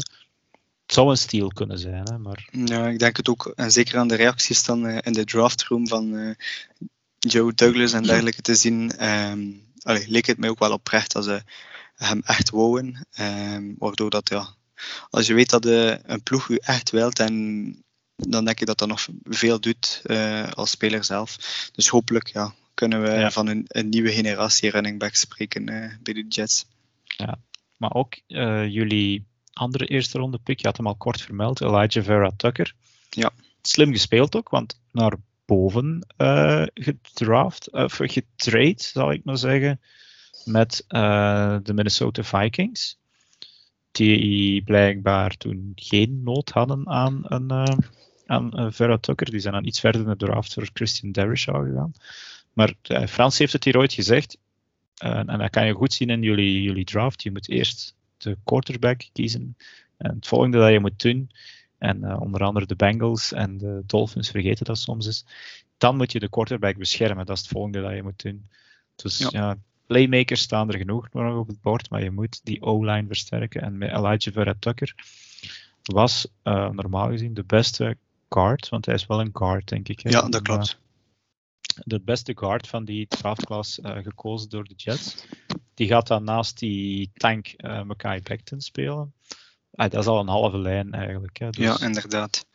[0.85, 2.03] het zou een steal kunnen zijn.
[2.03, 2.47] Hè, maar...
[2.51, 3.51] Ja, ik denk het ook.
[3.55, 6.33] En zeker aan de reacties dan uh, in de draftroom van uh,
[7.19, 11.23] Joe Douglas en dergelijke te zien, um, allee, leek het mij ook wel oprecht dat
[11.23, 11.41] ze
[11.95, 13.07] hem echt wouden.
[13.19, 14.47] Um, waardoor dat, ja,
[15.09, 17.83] als je weet dat de, een ploeg u echt wilt en
[18.15, 20.01] dan denk ik dat dat nog veel doet
[20.53, 21.37] als speler zelf.
[21.71, 23.31] Dus hopelijk ja, kunnen we ja.
[23.31, 26.65] van een, een, nieuwe generatie running backs spreken uh, bij de Jets.
[27.03, 27.39] Ja,
[27.77, 32.03] maar ook uh, jullie andere eerste ronde pick, je had hem al kort vermeld, Elijah
[32.03, 32.73] Vera Tucker.
[33.09, 33.31] Ja.
[33.61, 35.13] Slim gespeeld ook, want naar
[35.45, 36.05] boven
[36.73, 39.81] gedraft, of getrade, zal ik maar zeggen,
[40.45, 42.97] met de Minnesota Vikings
[43.91, 47.77] die blijkbaar toen geen nood hadden aan een, uh,
[48.25, 49.31] aan Vera Tucker.
[49.31, 51.93] Die zijn dan iets verder in de draft voor Christian Derishaw gegaan.
[52.53, 54.37] Maar uh, Frans heeft het hier ooit gezegd,
[54.97, 57.23] en dat kan je goed zien in jullie, jullie draft.
[57.23, 59.55] Je moet eerst de quarterback kiezen.
[59.97, 61.29] En het volgende dat je moet doen,
[61.77, 65.25] en onder andere de Bengals en de Dolphins vergeten dat soms is,
[65.77, 67.25] dan moet je de quarterback beschermen.
[67.25, 68.49] Dat is het volgende dat je moet doen.
[68.95, 72.61] Dus ja, ja playmakers staan er genoeg nog op het bord, maar je moet die
[72.61, 73.61] O-line versterken.
[73.61, 74.95] En met Elijah Vera Tucker
[75.81, 77.97] was uh, normaal gezien de beste
[78.29, 79.99] guard, want hij is wel een guard, denk ik.
[79.99, 80.09] Hè?
[80.09, 80.79] Ja, dat klopt.
[81.75, 85.25] De beste guard van die draftklas uh, gekozen door de Jets.
[85.73, 89.13] Die gaat dan naast die tank uh, Mackay Becton spelen.
[89.71, 91.39] Ah, dat is al een halve lijn eigenlijk.
[91.39, 91.49] Hè?
[91.49, 91.65] Dus...
[91.65, 92.45] Ja, inderdaad.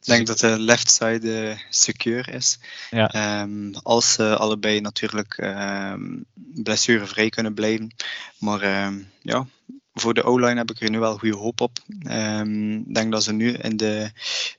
[0.00, 2.58] Ik denk dat de left side uh, secure is.
[2.90, 3.42] Ja.
[3.42, 7.94] Um, als ze allebei natuurlijk um, blessurevrij kunnen blijven.
[8.38, 9.46] Maar um, ja,
[9.94, 11.78] voor de O-line heb ik er nu wel goede hoop op.
[11.88, 14.10] Ik denk dat ze nu in de,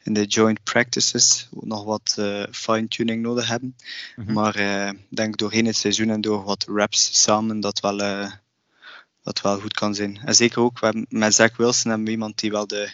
[0.04, 3.76] in de joint practices nog wat uh, fine-tuning nodig hebben.
[4.16, 4.34] Mm -hmm.
[4.34, 8.32] Maar ik uh, denk doorheen het seizoen en door wat reps samen dat wel, uh,
[9.24, 10.20] dat wel goed kan zijn.
[10.26, 10.80] En zeker ook
[11.10, 12.92] met Zach Wilson hebben we iemand die wel de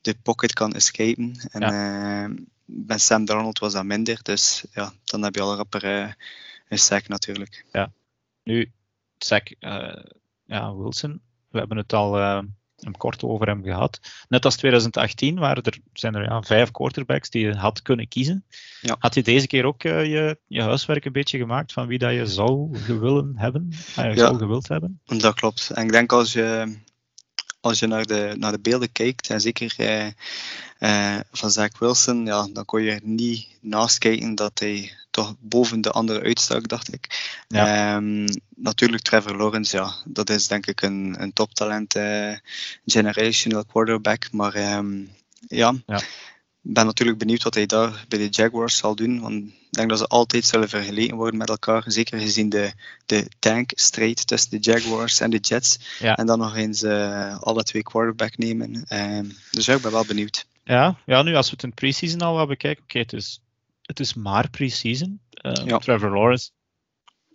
[0.00, 1.48] de pocket kan escapen.
[1.50, 2.28] En ja.
[2.28, 5.84] uh, bij Sam Darnold was dat minder, dus ja, dan heb je al rapper
[6.68, 7.64] een sack natuurlijk.
[7.72, 7.92] Ja,
[8.42, 8.72] nu,
[9.18, 10.02] sack, uh,
[10.44, 11.20] ja, Wilson,
[11.50, 12.44] we hebben het al
[12.76, 14.00] een kort over hem gehad.
[14.28, 18.44] Net als 2018 waren er, zijn er ja, vijf quarterbacks die je had kunnen kiezen.
[18.80, 18.96] Ja.
[18.98, 22.26] Had je deze keer ook je, je huiswerk een beetje gemaakt van wie dat je
[22.26, 22.70] zou
[23.00, 24.16] willen hebben, ja.
[24.16, 25.00] zou gewild hebben?
[25.04, 25.70] Dat klopt.
[25.70, 26.76] En ik denk als je
[27.60, 30.06] als je naar de, naar de beelden kijkt, en zeker eh,
[30.78, 35.34] eh, van Zach Wilson, ja, dan kon je er niet naast kijken dat hij toch
[35.40, 37.34] boven de andere uitstak, dacht ik.
[37.48, 37.96] Ja.
[37.96, 38.24] Um,
[38.56, 42.36] natuurlijk Trevor Lawrence, ja, dat is denk ik een, een toptalent, uh,
[42.86, 45.10] generational quarterback, maar um,
[45.48, 45.74] ja.
[45.86, 46.00] ja
[46.68, 49.20] ben natuurlijk benieuwd wat hij daar bij de Jaguars zal doen.
[49.20, 51.84] Want ik denk dat ze altijd zullen vergeleken worden met elkaar.
[51.86, 52.72] Zeker gezien de,
[53.06, 55.78] de tankstrijd tussen de Jaguars en de Jets.
[55.98, 56.16] Ja.
[56.16, 58.84] En dan nog eens uh, alle twee quarterback nemen.
[58.88, 60.46] Um, dus ja, ik ben wel benieuwd.
[60.64, 62.82] Ja, ja nu als we het in preseason al wat bekijken.
[62.82, 63.40] Oké, okay, het, is,
[63.86, 65.20] het is maar preseason.
[65.64, 65.78] Ja.
[65.78, 66.50] Trevor Lawrence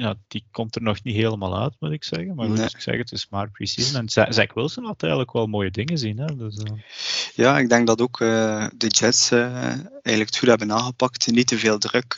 [0.02, 2.36] ja, die komt er nog niet helemaal uit, moet ik zeggen.
[2.36, 2.66] Maar nee.
[2.66, 3.94] ik zeg, het is maar precies.
[3.94, 6.18] En Zach Wilson had eigenlijk wel mooie dingen zien.
[6.18, 6.36] Hè?
[6.36, 6.80] Dus, uh...
[7.36, 11.32] Ja, ik denk dat ook uh, de Jets uh, eigenlijk het goed hebben aangepakt.
[11.32, 12.16] Niet te veel druk.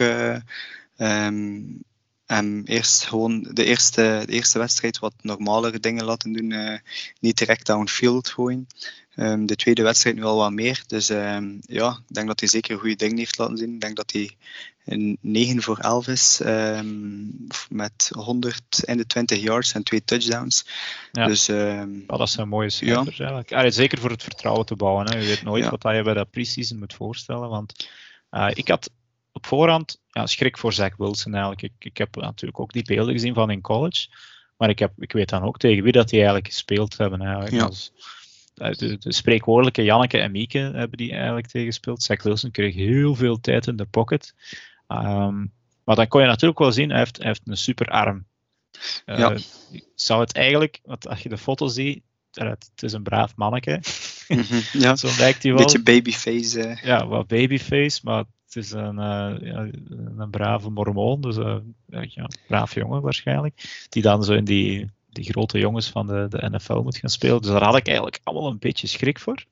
[0.98, 1.84] Um,
[2.26, 6.80] en eerst gewoon de eerste, de eerste wedstrijd wat normalere dingen laten doen.
[7.20, 8.68] niet direct downfield gooien.
[9.16, 10.84] Um, de tweede wedstrijd nu al wat meer.
[10.88, 13.74] Dus um, ja, ik denk dat hij zeker goede dingen heeft laten zien.
[13.74, 14.38] Ik denk dat hij
[14.86, 16.41] een 9 voor 11 is.
[16.45, 20.68] Um, met 120 yards en twee touchdowns.
[21.11, 21.28] Ja.
[21.28, 23.24] Dus, ja, dat zijn mooie cijfers ja.
[23.24, 23.53] eigenlijk.
[23.53, 25.09] Allee, zeker voor het vertrouwen te bouwen.
[25.09, 25.18] Hè.
[25.18, 25.70] Je weet nooit ja.
[25.70, 27.49] wat je bij dat preseason moet voorstellen.
[27.49, 27.89] Want
[28.32, 28.89] uh, ik had
[29.32, 31.61] op voorhand ja, schrik voor Zach Wilson eigenlijk.
[31.61, 34.07] Ik, ik heb natuurlijk ook die beelden gezien van in college.
[34.57, 37.22] Maar ik, heb, ik weet dan ook tegen wie dat die eigenlijk gespeeld hebben.
[37.22, 37.53] Eigenlijk.
[37.53, 37.64] Ja.
[37.64, 38.03] Als, eh,
[38.54, 42.04] de, de spreekwoordelijke Janneke en Mieke hebben die eigenlijk tegenspeeld.
[42.04, 44.34] Zach Wilson kreeg heel veel tijd in de pocket.
[44.88, 45.45] Ehm,
[45.84, 48.26] maar dan kon je natuurlijk wel zien, hij heeft, hij heeft een super arm.
[49.06, 49.32] Eh, Ja.
[49.72, 52.01] Ik zou het eigenlijk, want als je de foto ziet,
[52.34, 53.82] eh, het is een braaf manneke.
[54.28, 54.95] Mhm, ja.
[54.95, 55.66] Zo lijkt hij Een wel.
[55.66, 56.62] beetje babyface.
[56.64, 56.84] eh.
[56.84, 59.68] Ja, wat babyface, maar het is een, eh, ja,
[60.18, 65.24] een brave mormoon, dus een ja, braaf jongen waarschijnlijk, die dan zo in die, die
[65.24, 67.41] grote jongens van de, de NFL moet gaan spelen.
[67.41, 69.43] Dus daar had ik eigenlijk allemaal een beetje schrik voor.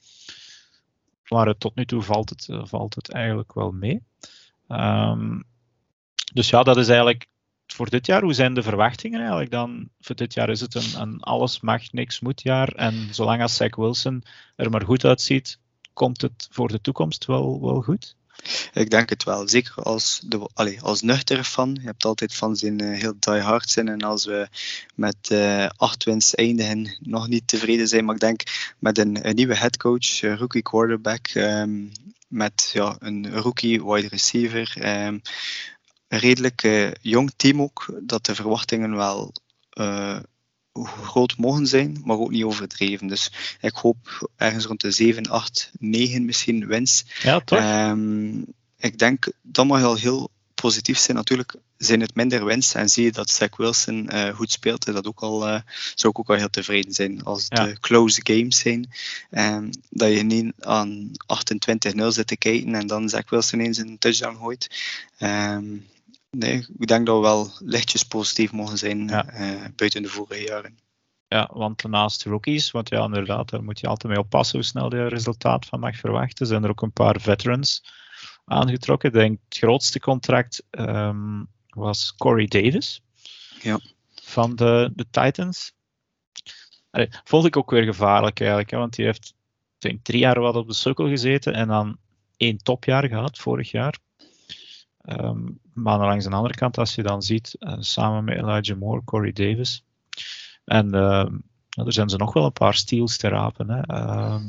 [1.28, 4.03] Maar tot nu toe valt het, eh, valt het eigenlijk wel mee.
[4.68, 5.39] Ehm,
[6.34, 7.28] dus ja, dat is eigenlijk
[7.68, 8.22] voor dit jaar.
[8.22, 9.89] Hoe zijn de verwachtingen eigenlijk dan?
[9.99, 12.68] Voor dit jaar is het een, een alles mag, niks moet jaar.
[12.68, 14.24] En zolang als Zach Wilson
[14.55, 15.59] er maar goed uitziet,
[15.93, 18.16] komt het voor de toekomst wel, wel goed?
[18.74, 19.48] Ik denk het wel.
[19.48, 21.78] Zeker als, de, allee, als nuchtere fan.
[21.82, 23.88] Je hebt altijd fans die eh, heel die-hard zijn.
[23.88, 24.48] En als we
[24.96, 28.06] met eh, acht wins eindigen, nog niet tevreden zijn.
[28.06, 28.42] Maar ik denk
[28.80, 31.88] met een, nieuwe headcoach, een rookie quarterback, ehm,
[32.28, 35.20] met ja, een rookie wide receiver, ehm,
[36.08, 39.34] een redelijk eh, jong team ook, dat de verwachtingen wel
[41.04, 43.08] groot mogen zijn, maar ook niet overdreven.
[43.08, 47.06] Dus ik hoop ergens rond de 7, 8, 9 misschien wins.
[47.22, 47.60] Ja, toch?
[47.60, 48.40] Ehm,
[48.78, 51.18] ik denk dat mag al heel positief zijn.
[51.18, 55.08] Natuurlijk zijn het minder wins en zie je dat Zach Wilson eh, goed speelt, dat
[55.08, 55.62] ook al, eh,
[55.96, 57.24] zou ik ook al heel tevreden zijn.
[57.24, 57.74] Als het Ja.
[57.80, 58.92] close games zijn,
[59.30, 63.98] ehm, dat je niet aan 28-0 zit te kijken en dan Zach Wilson eens een
[63.98, 64.70] touchdown gooit.
[65.18, 65.66] Ehm,
[66.32, 69.26] nee, ik denk dat we wel lichtjes positief mogen zijn Ja.
[69.28, 70.80] eh, buiten de vorige jaren.
[71.28, 74.96] Ja, want naast rookies, want ja, inderdaad, daar moet je altijd mee oppassen hoe snel
[74.96, 76.48] je resultaat van mag verwachten.
[76.48, 77.84] Zijn er ook een paar veterans
[78.46, 79.10] aangetrokken.
[79.10, 83.02] Ik denk het grootste contract ehm, was Corey Davis
[83.62, 83.80] Ja.
[84.22, 85.74] van de, de Titans.
[86.90, 89.34] Allee, vond ik ook weer gevaarlijk eigenlijk, hè, want die heeft
[89.78, 91.98] denk, drie jaar wat op de sukkel gezeten en dan
[92.38, 93.98] één topjaar gehad vorig jaar.
[95.02, 95.39] Ehm,
[95.74, 99.32] maar langs de andere kant, als je dan ziet, eh, samen met Elijah Moore, Corey
[99.32, 99.84] Davis.
[100.66, 101.34] En ehm,
[101.70, 103.70] ja, er zijn ze nog wel een paar steals te rapen.
[103.70, 103.82] Hè.
[103.82, 104.43] Ehm,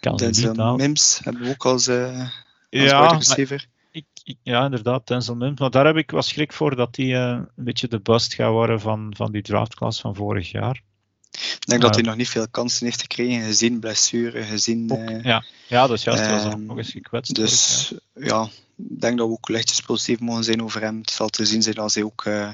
[0.00, 0.76] kan ze Denzel niet nou.
[0.76, 2.28] Mims hebben we ook als, als
[2.70, 5.60] Ja, maar ik, ik- ja, inderdaad, Denzel Mims.
[5.60, 7.20] Maar daar heb ik wel schrik voor dat die eh,
[7.56, 10.82] een beetje de bust gaat worden van, van die draftklas van vorig jaar.
[11.32, 14.92] Ik denk dat hij nog niet veel kansen heeft gekregen, gezien blessure, gezien.
[14.92, 15.44] Ook, ja.
[15.68, 16.26] ja, dat is juist.
[16.26, 17.34] hij was nog eens gekwetst.
[17.34, 18.48] dus ja,
[18.88, 20.98] denk dat we ook lichtjes positief mogen zijn over hem.
[20.98, 22.50] Het zal te zien zijn als hij ook eh,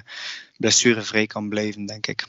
[0.56, 2.26] blessurevrij kan blijven, denk ik.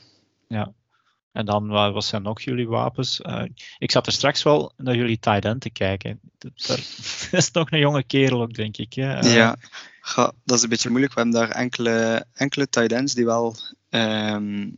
[1.38, 3.20] En dan, wat zijn nog jullie wapens?
[3.20, 3.42] Eh,
[3.78, 6.20] ik zat er straks wel naar jullie tight end te kijken.
[6.38, 6.52] Dat,
[7.30, 8.92] is nog een jonge kerel ook, denk ik.
[8.92, 9.14] Hè?
[9.14, 9.56] Eh, ja,
[10.00, 11.14] ga, dat is een beetje moeilijk.
[11.14, 13.56] We hebben daar enkele, enkele tight ends die wel
[13.88, 14.70] ehm,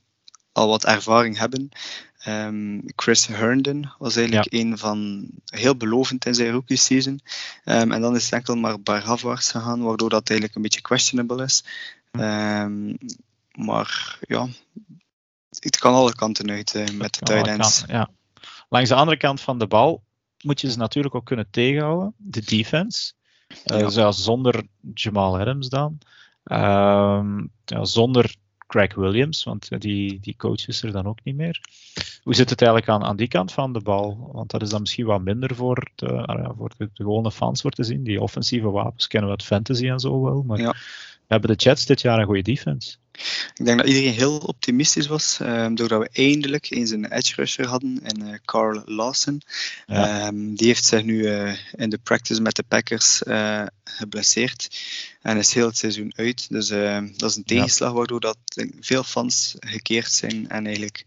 [0.53, 1.69] al wat ervaring hebben.
[2.21, 7.21] Ehm, Chris Herndon was eigenlijk een van heel belovend in zijn rookie season.
[7.65, 11.45] Ehm, en dan is het enkel maar barafwaarts gegaan, waardoor dat eigenlijk een beetje questionable
[11.45, 11.65] is.
[12.11, 12.95] Ehm,
[13.53, 14.49] maar ja,
[15.59, 17.85] het kan alle kanten uit eh, met de tight ends.
[17.87, 18.11] ja.
[18.69, 20.03] Langs de andere kant van de bal
[20.41, 22.15] moet je ze natuurlijk ook kunnen tegenhouden.
[22.17, 23.13] De defense.
[23.65, 23.89] Ja.
[23.89, 25.99] Zoals zonder Jamal Adams dan.
[26.45, 27.25] Ja,
[27.83, 28.35] zonder
[28.71, 31.61] Craig Williams, want die, die coach is er dan ook niet meer.
[32.23, 34.31] Hoe zit het eigenlijk aan, aan die kant van de bal?
[34.33, 37.71] Want dat is dan misschien wat minder voor de, ah voor de, gewone fans voor
[37.71, 38.03] te zien.
[38.03, 40.43] Die offensieve wapens kennen we fantasy en zo wel.
[40.43, 40.75] Maar Ja.
[41.31, 42.97] Hebben de Jets dit jaar een goede defense?
[43.55, 47.67] Ik denk dat iedereen heel optimistisch was, ehm, doordat we eindelijk eens een edge rusher
[47.67, 49.43] hadden in eh, Carl Lawson.
[49.87, 50.27] Ja.
[50.27, 54.81] Ehm, die heeft zich nu eh, in de practice met de Packers eh, geblesseerd
[55.23, 56.47] en is heel het seizoen uit.
[56.51, 58.39] Dus ehm, dat is een tegenslag waardoor dat
[58.81, 61.05] veel fans gekeerd zijn en eigenlijk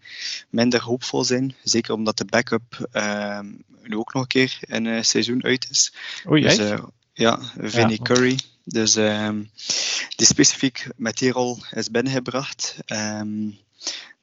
[0.49, 1.55] minder hoopvol zijn.
[1.63, 2.89] Zeker omdat de backup
[3.83, 5.93] nu ook nog een keer het seizoen uit is.
[6.29, 6.57] Oei, Dus,
[7.13, 8.03] ja, Vinnie Ja.
[8.03, 8.37] Curry.
[8.63, 9.43] Dus ehm,
[10.15, 12.75] die specifiek met die rol is binnengebracht.
[12.85, 13.49] Ehm,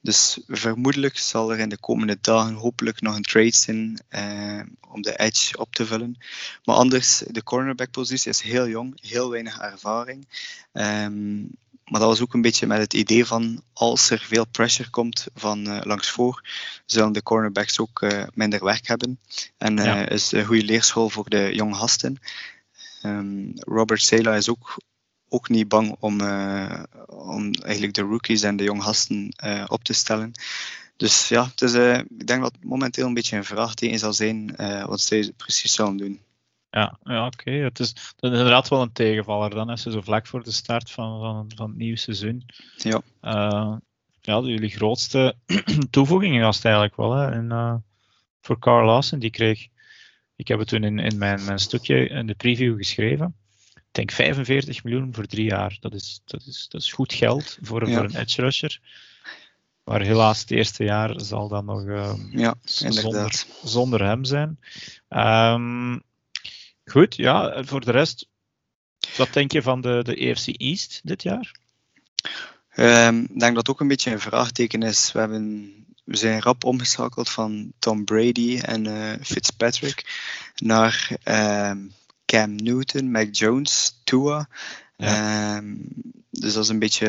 [0.01, 5.01] dus vermoedelijk zal er in de komende dagen hopelijk nog een trade zijn eh, om
[5.01, 6.17] de edge op te vullen.
[6.63, 10.27] Maar anders, de cornerback-positie is heel jong, heel weinig ervaring.
[10.71, 11.39] Ehm,
[11.85, 15.27] maar dat was ook een beetje met het idee van als er veel pressure komt
[15.35, 16.43] van eh, langs voor,
[16.85, 19.19] zullen de cornerbacks ook eh, minder werk hebben.
[19.57, 20.09] En Ja.
[20.09, 22.19] is een goede leerschool voor de jonge gasten.
[23.01, 24.77] Ehm, Robert Sela is ook,
[25.29, 29.83] ook niet bang om, eh, om eigenlijk de rookies en de jonge gasten eh, op
[29.83, 30.31] te stellen.
[30.97, 34.13] Dus ja, het is, eh, ik denk dat het momenteel een beetje een vraagteken zal
[34.13, 36.19] zijn wat zij precies zullen doen.
[36.69, 37.51] Ja, ja oké.
[37.51, 40.91] Het is, dat is inderdaad wel een tegenvaller dan, ze zo vlak voor de start
[40.91, 42.45] van, van, van het nieuwe seizoen.
[42.77, 43.01] Ja.
[44.23, 45.35] Ja, jullie grootste
[45.89, 47.11] toevoegingen was het eigenlijk wel.
[47.11, 47.83] Hè, en,
[48.41, 49.67] voor Carl Lawson, die kreeg,
[50.41, 53.35] ik heb het toen in, in mijn, mijn stukje in de preview geschreven.
[53.75, 55.77] Ik denk 45 miljoen voor drie jaar.
[55.79, 58.79] Dat is, dat is, dat is goed geld voor, voor een edge rusher.
[59.83, 64.59] Maar helaas, het eerste jaar zal dat nog uh, ja, zonder, zonder, hem zijn.
[65.09, 66.01] Um,
[66.85, 68.27] goed, ja, voor de rest,
[69.17, 71.55] wat denk je van de, de EFC East dit jaar?
[72.75, 75.11] Um, ik denk dat het ook een beetje een vraagteken is.
[75.11, 80.05] We, hebben, we zijn rap omgeschakeld van Tom Brady en uh, Fitzpatrick
[80.55, 81.17] naar
[81.69, 81.93] um,
[82.25, 84.47] Cam Newton, Mac Jones, Tua.
[84.97, 85.75] Ehm,
[86.29, 87.07] dus dat is een beetje,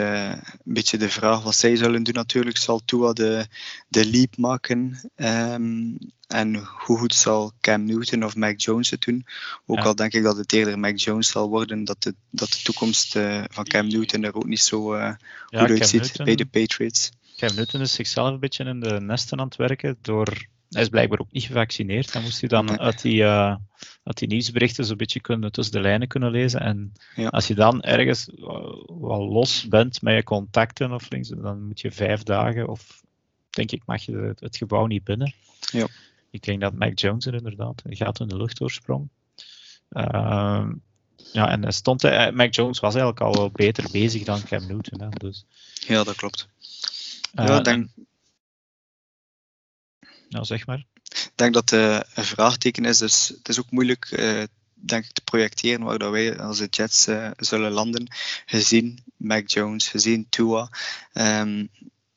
[0.64, 2.14] een beetje de vraag wat zij zullen doen.
[2.14, 3.46] Natuurlijk zal Tua de,
[3.88, 5.11] de leap maken.
[5.16, 5.94] Ehm,
[6.26, 9.26] en hoe goed zal Cam Newton of Mac Jones het doen?
[9.66, 12.62] Ook al denk ik dat het eerder Mac Jones zal worden, dat de, dat de
[12.62, 15.12] toekomst uh, van Cam Newton er ook niet zo uh,
[15.46, 17.11] goed uitziet bij de Patriots.
[17.36, 20.88] Cam Newton is zichzelf een beetje in de nesten aan het werken door hij is
[20.88, 22.12] blijkbaar ook niet gevaccineerd.
[22.12, 23.56] Dan moest hij dan uit, die, uh,
[24.04, 26.60] uit die nieuwsberichten zo'n beetje kunnen, tussen de lijnen kunnen lezen.
[26.60, 26.92] En
[27.30, 28.28] als je dan ergens
[29.00, 33.02] wel los bent met je contacten of links, dan moet je vijf dagen of
[33.50, 35.34] denk ik mag je het, gebouw niet binnen.
[35.72, 35.86] Ja.
[36.30, 39.08] Ik denk dat Mac Jones er inderdaad gaat in de lucht doorsprong.
[39.90, 40.68] Uh,
[41.32, 45.00] ja, en stond, hij, Mac Jones was eigenlijk al wel beter bezig dan Cam Newton.
[45.00, 45.44] Hè, dus.
[45.86, 46.48] Ja, dat klopt.
[47.32, 47.88] Uh, ja, denk,
[50.28, 50.84] nou, zeg maar.
[51.04, 55.12] Ik denk dat het een vraagteken is, dus het is ook moeilijk uh, denk ik,
[55.12, 58.14] te projecteren waar dat wij als de Jets zullen landen,
[58.46, 60.68] gezien Mac Jones, gezien Tua.
[61.12, 61.68] Um,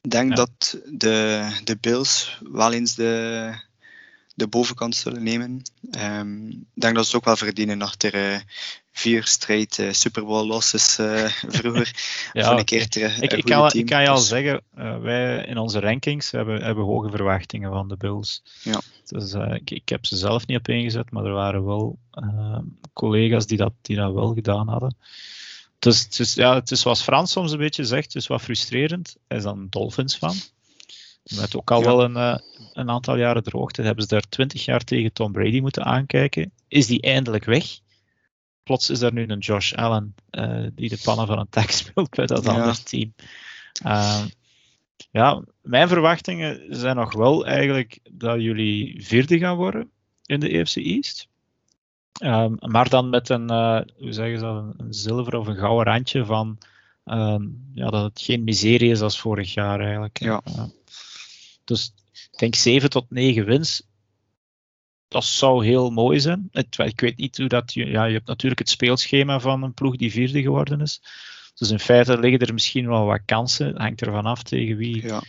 [0.01, 0.35] ik denk ja.
[0.35, 3.53] dat de, de Bills wel eens de,
[4.35, 5.61] de bovenkant zullen nemen.
[5.99, 8.39] Um, ik denk dat ze het ook wel verdienen achter uh,
[8.91, 11.25] vier straight uh, Super Bowl losses uh,
[11.57, 11.91] vroeger.
[12.33, 14.61] ja, een keer terug, ik, ik, kan, ik kan je al dus- zeggen,
[15.01, 18.43] wij in onze rankings hebben, hebben hoge verwachtingen van de Bills.
[18.63, 18.81] Ja.
[19.05, 21.99] Dus, ik, ik, heb ze zelf niet op ingezet, maar er waren wel
[22.93, 24.95] collega's die dat, die dat wel gedaan hadden.
[25.79, 28.41] Dus het is, ja, het is zoals Frans soms een beetje zegt, het is wat
[28.41, 29.15] frustrerend.
[29.27, 30.35] Hij is dan Dolphins fan.
[31.33, 32.37] Met ook al wel een, uh,
[32.73, 36.51] een aantal jaren droogte hebben ze daar twintig jaar tegen Tom Brady moeten aankijken.
[36.67, 37.79] Is die eindelijk weg?
[38.63, 42.09] Plots is er nu een Josh Allen uh, die de pannen van een tak speelt
[42.09, 42.51] bij dat ja.
[42.51, 43.13] andere team.
[43.85, 44.25] Uh,
[45.11, 49.89] ja, mijn verwachtingen zijn nog wel eigenlijk dat jullie vierde gaan worden
[50.25, 51.27] in de EFC East.
[52.23, 53.49] Um, maar dan met een,
[53.97, 56.57] hoe zeggen ze dat, een zilver of een gouden randje van
[57.05, 60.19] um, ja, dat het geen miserie is als vorig jaar eigenlijk.
[60.19, 60.41] Ja.
[61.65, 63.83] Dus ik denk 7 tot 9 wins.
[65.07, 66.49] Dat zou heel mooi zijn.
[66.51, 67.73] Ik weet niet hoe dat.
[67.73, 71.01] Je, ja, je hebt natuurlijk het speelschema van een ploeg die vierde geworden is.
[71.55, 73.67] Dus in feite liggen er misschien wel wat kansen.
[73.67, 75.07] Het hangt ervan af tegen wie.
[75.07, 75.23] Ja.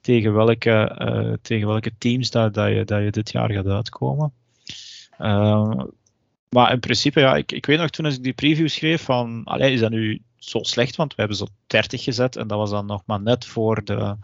[0.00, 4.32] Tegen welke, uh, tegen welke teams dat, dat, je, dat je dit jaar gaat uitkomen.
[5.18, 5.82] Uh,
[6.48, 9.72] maar in principe, ja, ik, ik weet nog toen ik die preview schreef van, allee,
[9.72, 10.96] is dat nu zo slecht?
[10.96, 14.16] Want we hebben zo 30 gezet en dat was dan nog maar net voor de,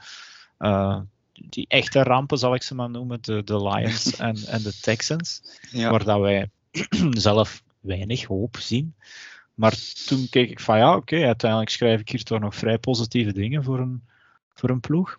[0.59, 1.01] uh,
[1.35, 5.43] die echte rampen, zal ik ze maar noemen, de, de Lions en, en de Texans,
[5.71, 5.91] ja.
[5.91, 6.51] waar dat wij
[7.11, 8.95] zelf weinig hoop zien.
[9.55, 9.77] Maar
[10.07, 13.33] toen keek ik van ja, oké, okay, uiteindelijk schrijf ik hier toch nog vrij positieve
[13.33, 14.03] dingen voor een,
[14.55, 15.19] voor een ploeg.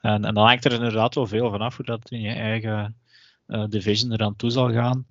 [0.00, 2.96] En, en dan hangt er inderdaad wel veel vanaf hoe dat in je eigen
[3.46, 5.06] uh, division eraan toe zal gaan.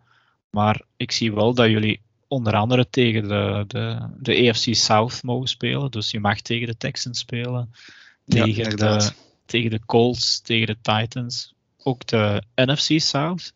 [0.49, 5.47] Maar ik zie wel dat jullie onder andere tegen de, de, de AFC South mogen
[5.47, 5.91] spelen.
[5.91, 7.73] Dus je mag tegen de Texans spelen.
[8.25, 9.11] Tegen ja, de,
[9.47, 11.53] tegen de Colts, tegen de Titans.
[11.83, 13.53] Ook de NFC South,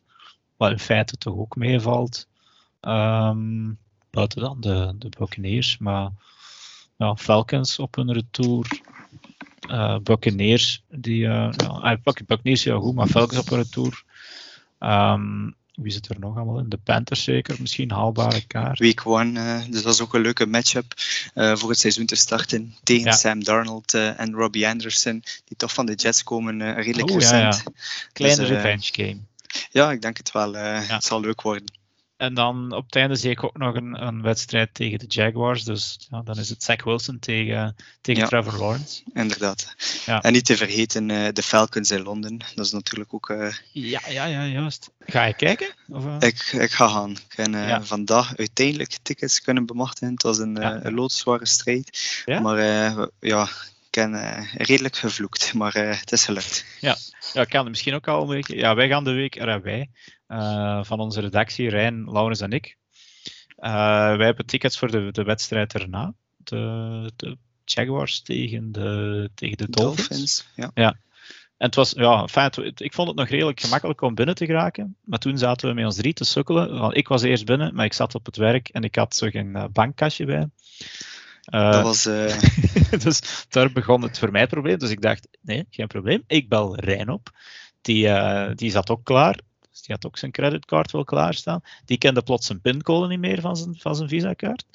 [0.58, 2.28] wat in feite toch ook meevalt.
[2.82, 3.78] Um,
[4.10, 6.12] buiten dan de, de Buccaneers, maar
[6.98, 8.82] ja, Falcons op hun retour.
[9.70, 14.04] Uh, Buccaneers, die, uh, ja, Buccaneers ja goed, maar Falcons op hun retour.
[14.80, 16.69] Um, wie zit er nog allemaal in?
[16.69, 18.79] De Panthers zeker, misschien haalbare kaart.
[18.79, 20.93] Week 1, uh, dus dat is ook een leuke matchup
[21.36, 22.75] uh, voor het seizoen te starten.
[22.84, 23.11] Tegen ja.
[23.11, 27.55] Sam Darnold uh, en Robbie Anderson, die toch van de Jets komen redelijk oh, recent.
[27.55, 27.82] Ja, ja.
[28.13, 29.17] Kleine dus, revenge game.
[29.71, 30.53] Ja, ik denk het wel.
[30.53, 31.80] Het zal leuk worden.
[32.22, 35.63] En dan op het einde zie ik ook nog een, een wedstrijd tegen de Jaguars.
[35.63, 39.03] Dus ja, dan is het Zach Wilson tegen, tegen ja, Trevor Lawrence.
[39.13, 39.76] Inderdaad.
[40.05, 40.22] Ja.
[40.22, 42.38] En niet te vergeten uh, de Falcons in Londen.
[42.55, 43.30] Dat is natuurlijk ook...
[43.30, 43.53] Uh...
[43.72, 44.91] Ja, ja, ja, juist.
[44.99, 45.74] Ga je kijken?
[45.88, 46.15] Of, uh...
[46.19, 47.11] ik, ik ga gaan.
[47.11, 50.13] Ik heb vandaag uiteindelijk tickets kunnen bemachtigen.
[50.13, 52.24] Het was een, een loodzware strijd.
[52.26, 52.59] Maar
[53.19, 53.49] ja,
[53.89, 54.11] ik heb
[54.53, 55.53] redelijk gevloekt.
[55.53, 56.65] Maar het is gelukt.
[56.80, 56.97] Ja.
[57.34, 58.47] ja, ik kan misschien ook al een week...
[58.47, 59.80] Ja, wij gaan de week erbij.
[59.80, 59.88] Uh,
[60.86, 62.77] van onze redactie, Rijn, Laurens en ik.
[63.57, 66.13] Uh, wij hebben tickets voor de, de wedstrijd erna.
[66.38, 70.07] De, de Jaguars tegen de, tegen de Dolphins.
[70.07, 70.47] Dolphins.
[70.55, 70.71] Ja.
[70.73, 70.97] Ja.
[71.57, 72.27] En het was, ja,
[72.75, 74.95] ik vond het nog redelijk gemakkelijk om binnen te geraken.
[75.03, 76.79] Maar toen zaten we met ons drie te sukkelen.
[76.79, 79.29] Want ik was eerst binnen, maar ik zat op het werk en ik had zo
[79.29, 80.49] geen eh, bankkastje bij.
[81.45, 82.39] Eh, Dat was, eh,
[83.05, 84.77] dus daar begon het voor mij probleem.
[84.77, 86.23] Dus ik dacht, nee, geen probleem.
[86.27, 87.29] Ik bel Rijn op.
[87.82, 89.39] Die, eh, die zat ook klaar.
[89.72, 91.61] Dus die had ook zijn creditcard wel klaarstaan.
[91.86, 94.65] Die kende plots zijn pincode niet meer van zijn, van zijn visa-kaart.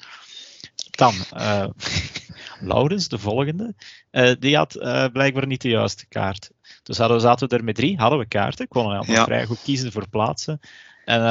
[0.91, 1.65] Dan, eh
[2.59, 3.75] Laurens, de volgende,
[4.09, 6.51] eh, die had eh, blijkbaar niet de juiste kaart.
[6.83, 8.63] Dus hadden, zaten we er met drie, hadden we kaarten.
[8.63, 9.23] Ik kon eigenlijk Ja.
[9.25, 10.59] vrij goed kiezen voor plaatsen.
[11.05, 11.21] En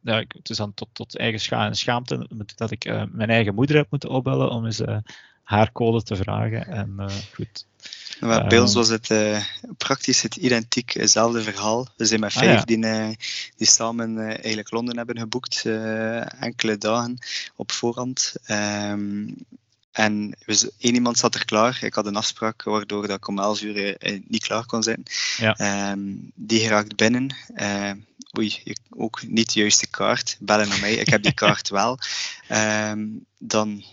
[0.00, 3.54] ja, ik, het is dan tot, tot eigen scha en schaamte dat ik mijn eigen
[3.54, 4.80] moeder heb moeten opbellen om eens
[5.42, 6.66] haar code te vragen.
[6.66, 7.66] En goed.
[8.22, 8.78] Maar bij ons Ehm.
[8.78, 9.44] was het eh,
[9.76, 11.86] praktisch het identiek hetzelfde verhaal.
[11.96, 12.64] We zijn met Ah, vijf ja.
[12.64, 13.08] die, eh,
[13.56, 15.62] die samen eh, eigenlijk Londen hebben geboekt,
[16.40, 17.18] enkele dagen
[17.56, 18.34] op voorhand.
[18.44, 19.28] Ehm,
[19.92, 20.34] en
[20.78, 21.78] één iemand zat er klaar.
[21.82, 23.96] Ik had een afspraak waardoor dat ik om 11 uur
[24.28, 25.02] niet klaar kon zijn.
[25.36, 25.54] Ja.
[25.56, 26.00] Ehm,
[26.34, 27.34] die geraakt binnen.
[28.38, 30.36] Oei, ik- ook niet de juiste kaart.
[30.40, 30.94] Bellen naar mij.
[30.94, 31.98] Ik heb die kaart wel.
[32.48, 33.06] Ehm,
[33.38, 33.84] dan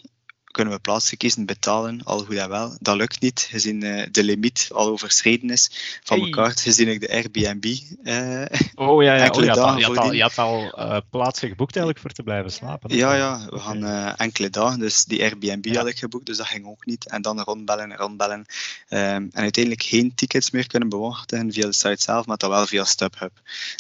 [0.52, 2.78] kunnen we plaatsen kiezen, betalen, al goed en wel.
[2.80, 5.70] Dat lukt niet, gezien eh, de limiet al overschreden is
[6.04, 6.44] van mijn Hey.
[6.44, 7.66] kaart, gezien ik de Airbnb
[8.04, 9.30] eh, Oh ja, ja.
[9.30, 12.16] Oh, je, had al, je, had al, je had al eh, plaatsen geboekt eigenlijk voor
[12.16, 12.96] te blijven slapen.
[12.96, 13.84] Ja, ja, we gaan
[14.18, 14.80] enkele dagen.
[14.80, 15.78] Dus die Airbnb Ja.
[15.78, 17.10] had ik geboekt, dus dat ging ook niet.
[17.10, 18.46] En dan rondbellen en rondbellen.
[18.88, 22.66] Ehm, en uiteindelijk geen tickets meer kunnen bewachten via de site zelf, maar dan wel
[22.68, 23.32] via StubHub.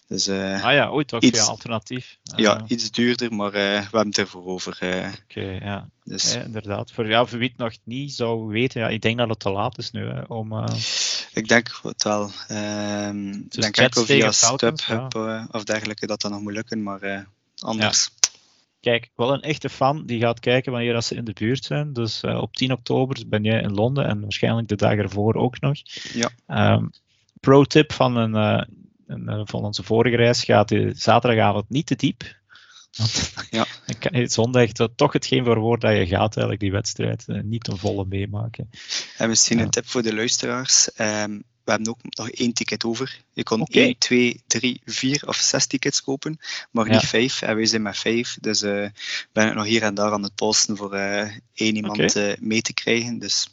[0.08, 2.18] Dus Ah ja, ooit toch Iets- via alternatief.
[2.36, 4.78] Ja, iets duurder, maar we hebben het ervoor over.
[5.24, 5.90] Oké, ja.
[6.10, 6.92] Dus Ja, inderdaad.
[6.92, 9.50] Voor, ja, voor wie het nog niet zou weten, ja, ik denk dat het te
[9.50, 10.52] laat is nu hè, om.
[10.54, 10.76] eh,
[11.34, 12.26] ik denk het wel.
[12.26, 12.32] Ik
[13.52, 16.54] Dus denk Jets enkel via tegen Falcons, StubHub eh, of dergelijke dat dat nog moet
[16.54, 17.22] lukken, maar eh,
[17.60, 18.10] anders.
[18.80, 21.94] Kijk, wel een echte fan die gaat kijken wanneer dat ze in de buurt zijn.
[21.94, 25.78] Dus op 10 oktober ben jij in Londen en waarschijnlijk de dag ervoor ook nog.
[26.14, 26.30] Ja.
[26.48, 26.88] Ehm,
[27.40, 28.34] pro tip van, een,
[29.08, 32.38] een, van onze vorige reis gaat de zaterdagavond niet te diep.
[33.50, 33.66] Ja.
[34.28, 38.06] zondag to- toch hetgeen voor dat je gaat, eigenlijk die wedstrijd, eh, niet een volle
[38.06, 38.70] meemaken.
[39.18, 39.64] En misschien Ja.
[39.64, 40.94] een tip voor de luisteraars.
[40.94, 43.22] Ehm, we hebben ook nog één ticket over.
[43.34, 43.80] Je kon Oké.
[43.80, 46.40] 1, 2, 3, 4 of 6 tickets kopen,
[46.72, 46.92] maar Ja.
[46.92, 47.42] niet 5.
[47.42, 48.38] En wij zijn met 5.
[48.42, 48.88] Dus eh
[49.32, 52.74] ben ik nog hier en daar aan het posten voor eh, één iemand mee te
[52.74, 53.20] krijgen.
[53.20, 53.48] Dus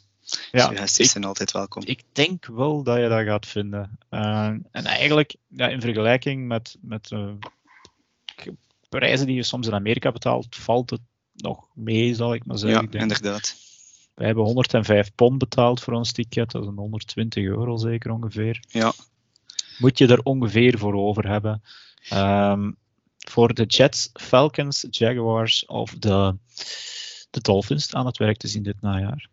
[0.51, 1.83] Ja, suggesties zijn altijd welkom.
[1.85, 3.97] Ik denk wel dat je dat gaat vinden.
[4.09, 7.11] En eigenlijk, ja, in vergelijking met, met
[8.89, 11.01] prijzen die je soms in Amerika betaalt, valt het
[11.33, 12.81] nog mee, zal ik maar zeggen.
[12.81, 13.55] ja, denk, inderdaad.
[14.13, 18.63] wij hebben 105 pond betaald voor ons ticket, dat is een 120 euro zeker ongeveer.
[18.69, 18.93] Ja.
[19.77, 21.63] Moet je er ongeveer voor over hebben.
[22.09, 22.71] Ehm,
[23.17, 26.35] voor de Jets, Falcons, Jaguars of de,
[27.29, 29.29] de Dolphins aan het werk te zien dit najaar.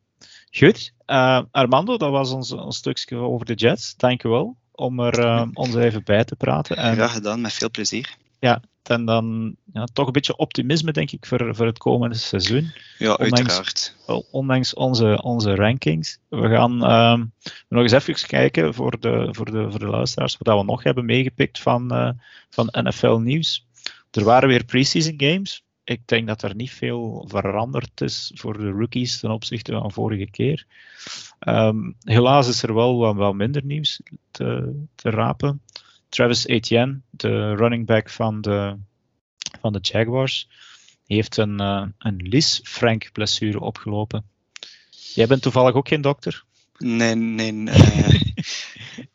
[0.51, 3.97] Goed, eh, Armando, dat was ons, ons stukje over de Jets.
[3.97, 6.77] Dank je wel om er eh, ons even bij te praten.
[6.77, 8.17] En, Graag gedaan, met veel plezier.
[8.89, 12.73] En dan ja, toch een beetje optimisme, denk ik, voor, voor het komende seizoen.
[12.99, 13.97] Ja, Ondanks- uiteraard.
[14.31, 16.19] Ondanks onze, onze rankings.
[16.29, 17.25] We gaan ehm,
[17.69, 21.05] nog eens even kijken voor de, voor de, voor de luisteraars wat we nog hebben
[21.05, 22.11] meegepikt van, eh,
[22.51, 23.67] van NFL nieuws.
[24.11, 25.65] Er waren weer preseason games.
[25.85, 30.31] Ik denk dat er niet veel veranderd is voor de rookies ten opzichte van vorige
[30.31, 30.67] keer.
[31.39, 35.61] Ehm, helaas is er wel wat, wat minder nieuws te, te rapen.
[36.15, 38.77] Travis Etienne, de running back van de,
[39.61, 40.49] van de Jaguars,
[41.07, 44.25] heeft een, eh een Lis Frank blessure opgelopen.
[45.15, 46.45] Jij bent toevallig ook geen dokter?
[46.79, 47.53] Nee, nee,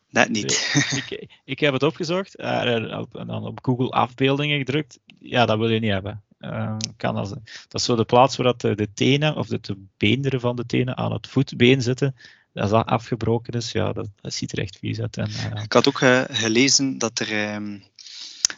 [0.10, 0.74] net niet.
[0.96, 5.00] ik, ik heb het opgezocht eh, en op, en dan op Google afbeeldingen gedrukt.
[5.20, 6.24] Ja, dat wil je niet hebben.
[6.40, 9.60] Eh, kan als, dat is zo de plaats waar dat de, de tenen of de,
[9.62, 12.16] de beenderen van de tenen aan het voetbeen zitten.
[12.60, 15.18] Als dat afgebroken is, ja, dat, dat ziet er echt vies uit.
[15.18, 17.78] En, eh, Ik had ook eh, gelezen dat er, ehm,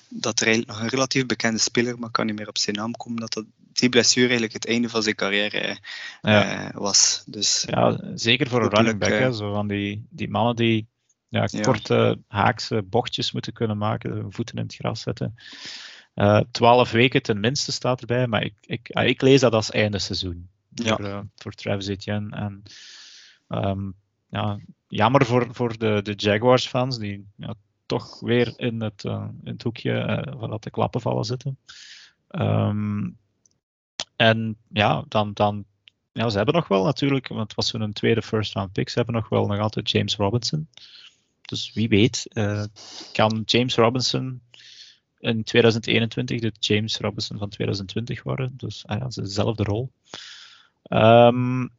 [0.10, 2.76] dat er eigenlijk nog een relatief bekende speler, maar ik kan niet meer op zijn
[2.76, 5.78] naam komen, dat, dat die blessure eigenlijk het einde van zijn carrière eh,
[6.22, 6.72] ja.
[6.74, 7.24] was.
[7.26, 9.10] Dus Ja, zeker voor een running back.
[9.10, 10.88] Hè, zo van die, die mannen die
[11.30, 11.62] ja, Ja.
[11.62, 15.36] korte haakse bochtjes moeten kunnen maken, hun voeten in het gras zetten.
[16.52, 20.00] Twaalf weken ten minste staat erbij, maar ik, ik, ah, ik lees dat als einde
[20.00, 20.96] seizoen Ja.
[20.96, 22.36] voor, voor Travis Etienne.
[22.36, 22.64] En,
[23.52, 23.92] ehm,
[24.30, 27.54] ja, jammer voor, voor de, de Jaguars-fans, die ja,
[27.86, 31.58] toch weer in het, eh, in het hoekje eh waar dat de klappen vallen zitten.
[32.28, 33.10] Ehm,
[34.16, 35.66] en ja, dan, dan
[36.12, 38.98] ja, ze hebben nog wel natuurlijk, want het was hun tweede first round pick, ze
[38.98, 40.68] hebben nog wel nog altijd James Robinson.
[41.42, 42.64] Dus wie weet, eh,
[43.14, 44.42] kan James Robinson
[45.20, 48.54] in 2021 de James Robinson van 2020 worden.
[48.58, 49.92] Dus ah het is dezelfde rol.
[51.30, 51.72] Mm,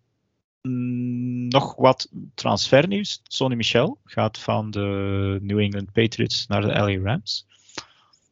[0.63, 3.21] nog wat transfernieuws.
[3.23, 7.47] Sonny Michel gaat van de New England Patriots naar de LA Rams.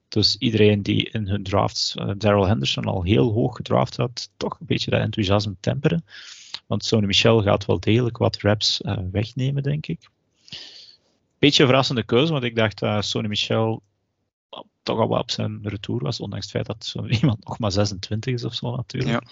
[0.09, 4.61] Dus iedereen die in hun drafts uh, Daryl Henderson al heel hoog gedraft had, toch
[4.61, 6.05] een beetje dat enthousiasme temperen.
[6.67, 10.09] Want Sonny Michel gaat wel degelijk wat reps uh, wegnemen, denk ik.
[11.39, 13.83] Beetje een verrassende keuze, want ik dacht dat Sonny Michel
[14.83, 17.73] toch al wel op zijn retour was, ondanks het feit dat zo iemand nog maar
[17.73, 19.25] 26 is of zo natuurlijk.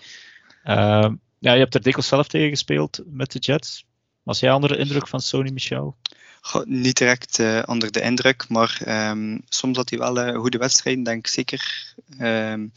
[0.64, 1.18] Ja.
[1.39, 3.84] Ja, je hebt er dikwijls zelf tegen gespeeld met de Jets.
[4.22, 5.97] Was jij onder de indruk van Sony Michel?
[6.41, 8.80] Goh, niet direct uh, onder de indruk, maar
[9.11, 11.03] um, soms had hij wel uh, goede wedstrijden.
[11.03, 12.72] Denk zeker um,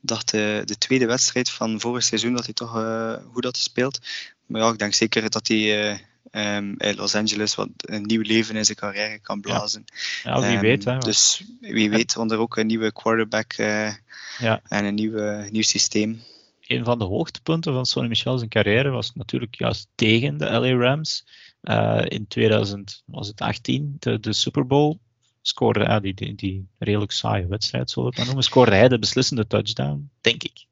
[0.00, 3.98] dat de, de, tweede wedstrijd van vorig seizoen dat hij toch uh, goed had gespeeld.
[4.46, 5.90] Maar ja, ik denk zeker dat hij
[6.30, 9.84] um, in Los Angeles wat een nieuw leven in zijn carrière kan blazen.
[10.22, 10.84] Ja, ja wie weet.
[10.84, 14.60] Hè, dus wie weet, onder ook een nieuwe quarterback ja.
[14.68, 16.22] en een nieuwe, nieuw systeem
[16.66, 20.72] een van de hoogtepunten van Sonny Michel zijn carrière was natuurlijk juist tegen de LA
[20.76, 21.26] Rams.
[21.62, 24.98] Uh, in 2018, de, de Super Bowl,
[25.42, 28.88] scoorde hij die, die, die, redelijk saaie wedstrijd, zullen we het maar noemen, scoorde hij
[28.88, 30.66] de beslissende touchdown, denk ik.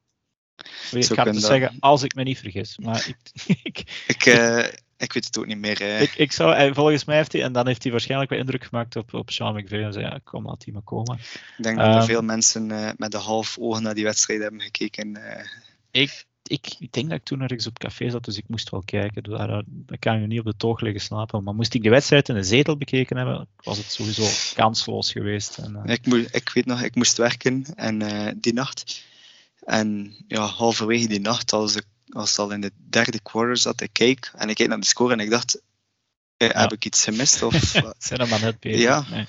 [0.90, 2.78] Ik ga het zeggen, als ik me niet vergis.
[2.78, 3.16] Maar ik,
[3.62, 4.64] ik, ik, uh,
[4.96, 5.80] ik weet het ook niet meer.
[6.00, 8.96] Ik, ik zou, volgens mij heeft hij, en dan heeft hij waarschijnlijk wel indruk gemaakt
[8.96, 9.82] op, op Sean McVay.
[9.82, 11.18] En zei, ja, kom, laat hij maar komen.
[11.56, 14.40] Ik denk um, dat er ehm, veel mensen met de half ogen naar die wedstrijd
[14.40, 15.18] hebben gekeken.
[15.90, 18.82] Ik, ik, ik, denk dat ik toen ergens op café zat, dus ik moest wel
[18.84, 19.22] kijken.
[19.22, 21.44] Daar, daar kan je niet op de toog liggen slapen.
[21.44, 25.58] Maar moest ik de wedstrijd in de zetel bekeken hebben, was het sowieso kansloos geweest.
[25.58, 25.92] En, uh...
[25.92, 29.04] ik, moet, ik weet nog, ik moest werken en, uh, die nacht.
[29.60, 33.80] En ja, halverwege die nacht, als, ik, als het al in de derde quarter zat,
[33.80, 35.60] ik keek en ik keek naar de score en ik dacht,
[36.36, 36.60] eh, ja.
[36.60, 37.42] heb ik iets gemist?
[37.42, 37.54] Of,
[37.98, 38.80] zijn er maar net bezig.
[38.80, 39.04] Ja.
[39.10, 39.26] Nee.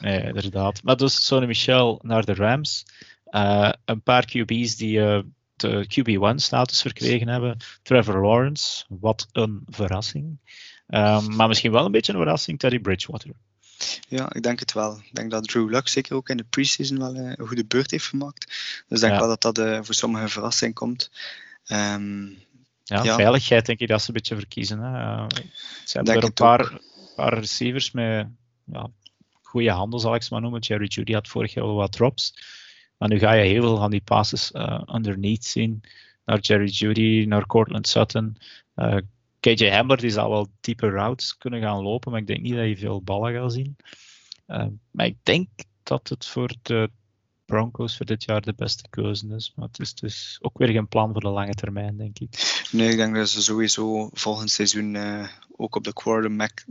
[0.00, 0.22] nee.
[0.22, 0.82] inderdaad.
[0.82, 2.84] Maar dus Sonny Michel naar de Rams.
[3.30, 5.18] Uh, een paar QB's die uh,
[5.62, 7.56] de QB1-status verkregen hebben.
[7.82, 10.38] Trevor Lawrence, wat een verrassing.
[10.88, 13.30] Um, maar misschien wel een beetje een verrassing, Teddy Bridgewater.
[14.08, 14.96] Ja, ik denk het wel.
[14.96, 17.90] Ik denk dat Drew Luck zeker ook in de preseason wel uh, een goede beurt
[17.90, 18.46] heeft gemaakt.
[18.88, 19.18] Dus ik denk ja.
[19.18, 21.10] wel dat dat voor sommigen een verrassing komt.
[21.66, 22.38] Um,
[22.84, 24.78] ja, ja, veiligheid denk ik dat ze een beetje verkiezen.
[24.78, 25.26] Hè.
[25.84, 26.80] ze hebben er een paar,
[27.16, 28.26] paar, receivers met
[28.64, 28.90] ja,
[29.42, 30.60] goede handen, zal ik ze maar noemen.
[30.60, 32.34] Jerry Judy had vorig jaar wel wat drops.
[33.02, 35.80] Maar nu ga je heel veel van die passes uh, underneath zien.
[36.24, 38.36] Naar Jerry Judy, naar Cortland Sutton.
[38.76, 39.02] Uh, eh,
[39.40, 42.68] KJ Hamler die zal wel diepe routes kunnen gaan lopen, maar ik denk niet dat
[42.68, 43.76] je veel ballen gaat zien.
[44.46, 45.48] Uh, maar ik denk
[45.82, 46.90] dat het voor de
[47.44, 49.52] Broncos voor dit jaar de beste keuze is.
[49.56, 52.64] Maar het is dus ook weer geen plan voor de lange termijn, denk ik.
[52.72, 54.96] Nee, ik denk dat ze sowieso volgend seizoen
[55.56, 56.64] ook op de quarterback,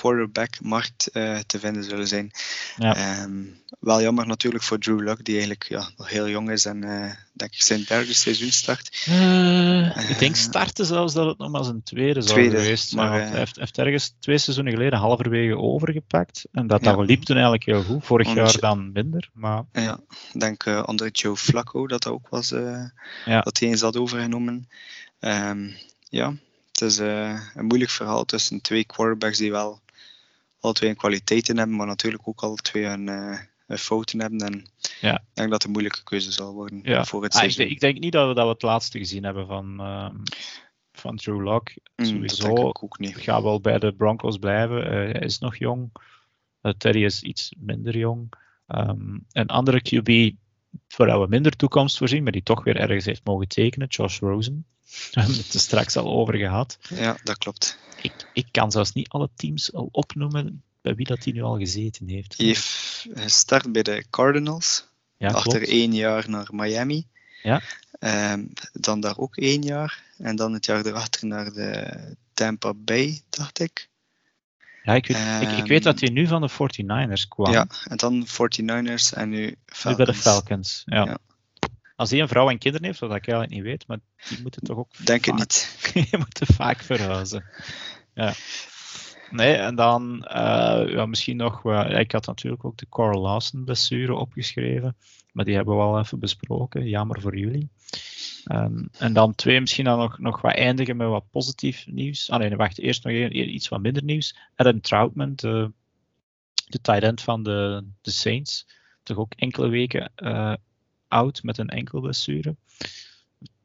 [0.00, 2.30] quarterback-markt uh, te vinden zullen zijn.
[2.76, 3.22] Ja.
[3.22, 6.84] Um, wel jammer natuurlijk voor Drew Luck, die eigenlijk ja, nog heel jong is en
[6.84, 9.06] uh, denk ik zijn derde seizoen start.
[9.08, 13.12] Uh, ik denk starten zelfs dat het nog maar zijn tweede zou tweede, geweest maar,
[13.12, 16.44] hij heeft, heeft, ergens twee seizoenen geleden halverwege overgepakt.
[16.52, 18.04] En dat, dat liep toen eigenlijk heel goed.
[18.04, 19.30] Vorig onder, jaar dan minder.
[19.32, 19.62] Maar...
[19.72, 20.00] Ja,
[20.32, 22.48] ik denk onder Joe Flacco dat dat ook was,
[23.24, 24.68] dat hij eens had overgenomen.
[25.20, 25.76] Um,
[26.08, 26.34] ja,
[26.72, 29.80] het is uh, een moeilijk verhaal tussen twee quarterbacks die wel
[30.60, 34.38] alle twee een kwaliteiten hebben, maar natuurlijk ook alle twee een, uh, een fouten hebben.
[34.38, 34.66] En
[35.00, 35.14] ja.
[35.14, 37.04] ik denk dat het een moeilijke keuze zal worden ja.
[37.04, 37.64] voor het ah, seizoen.
[37.64, 40.10] Ik, ik, denk niet dat we, dat we het laatste gezien hebben van, uh,
[40.92, 41.70] van Drew Lock.
[41.96, 43.16] Mm, Sowieso ook niet.
[43.16, 44.84] gaat wel bij de Broncos blijven.
[44.84, 45.92] Uh, hij is nog jong.
[46.76, 48.32] Terry is iets minder jong.
[48.68, 50.36] Um, een andere QB
[50.96, 54.66] waar we minder toekomst voorzien, maar die toch weer ergens heeft mogen tekenen, Josh Rosen.
[55.12, 56.78] We hebben het er straks al over gehad.
[56.88, 57.78] Ja, dat klopt.
[58.02, 61.58] Ik, ik kan zelfs niet alle teams al opnoemen bij wie dat hij nu al
[61.58, 62.36] gezeten heeft.
[62.36, 64.88] Hij heeft gestart bij de Cardinals.
[65.16, 65.68] Ja, achter klopt.
[65.68, 67.06] één jaar naar Miami.
[67.42, 67.62] Ja.
[68.32, 70.02] Um, dan daar ook één jaar.
[70.18, 71.92] En dan het jaar erachter naar de
[72.34, 73.88] Tampa Bay, dacht ik.
[74.82, 77.52] Ja, ik weet, um, ik, ik, weet dat hij nu van de 49ers kwam.
[77.52, 79.98] Ja, en dan 49ers en nu Falcons.
[79.98, 81.04] Nu bij de Falcons, ja.
[81.04, 81.18] ja.
[82.00, 83.98] Als hij een vrouw en kinderen heeft, wat ik eigenlijk niet weet, maar
[84.28, 85.06] die moeten toch ook.
[85.06, 85.48] Denk vaak, het
[85.94, 85.94] niet.
[86.10, 87.44] die moeten vaak verhuizen.
[88.14, 88.32] Ja.
[89.30, 91.64] Nee, en dan uh, ja, misschien nog.
[91.64, 94.96] Uh, ik had natuurlijk ook de Carl Lawson blessure opgeschreven,
[95.32, 96.88] maar die hebben we al even besproken.
[96.88, 97.70] Jammer voor jullie.
[98.52, 102.30] Um, en dan twee, misschien dan nog, nog wat eindigen met wat positief nieuws.
[102.30, 104.36] Ah nee, wacht, eerst nog een, iets wat minder nieuws.
[104.56, 105.72] Adam Troutman, de,
[106.66, 108.66] de tight end van de, de Saints,
[109.02, 110.54] toch ook enkele weken uh,
[111.10, 112.56] oud met een enkel blessure.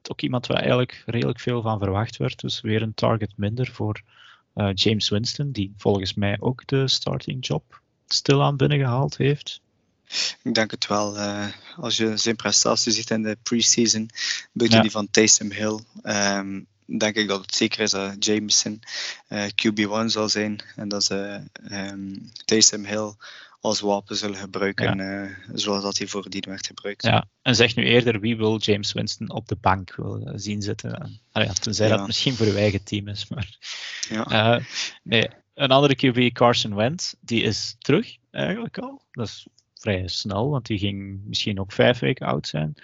[0.09, 2.39] Ook iemand waar eigenlijk redelijk veel van verwacht werd.
[2.39, 4.01] Dus weer een target minder voor
[4.55, 9.61] uh, James Winston, die volgens mij ook de starting job stilaan binnengehaald heeft.
[10.43, 11.17] Ik denk het wel.
[11.17, 14.09] Uh, als je zijn prestatie ziet in de preseason,
[14.51, 14.83] buiten ja.
[14.83, 18.81] die van Taysom Hill, um, denk ik dat het zeker is dat Jameson
[19.33, 20.63] QB1 zal zijn.
[20.75, 21.41] En dat ze
[21.71, 23.13] um, Taysom Hill
[23.65, 25.29] als wapen zullen gebruiken, ja.
[25.53, 27.03] zoals dat hij voordien werd gebruikt.
[27.03, 31.19] Ja, en zeg nu eerder wie wil James Winston op de bank wil zien zitten.
[31.31, 31.97] Allee, tenzij ja.
[31.97, 33.27] dat misschien voor uw eigen team is.
[33.27, 33.57] Maar,
[34.09, 34.61] ja.
[35.03, 39.01] nee, een andere QB, Carson Wentz, die is terug eigenlijk al.
[39.11, 42.75] Dat is vrij snel, want die ging misschien ook vijf weken oud zijn.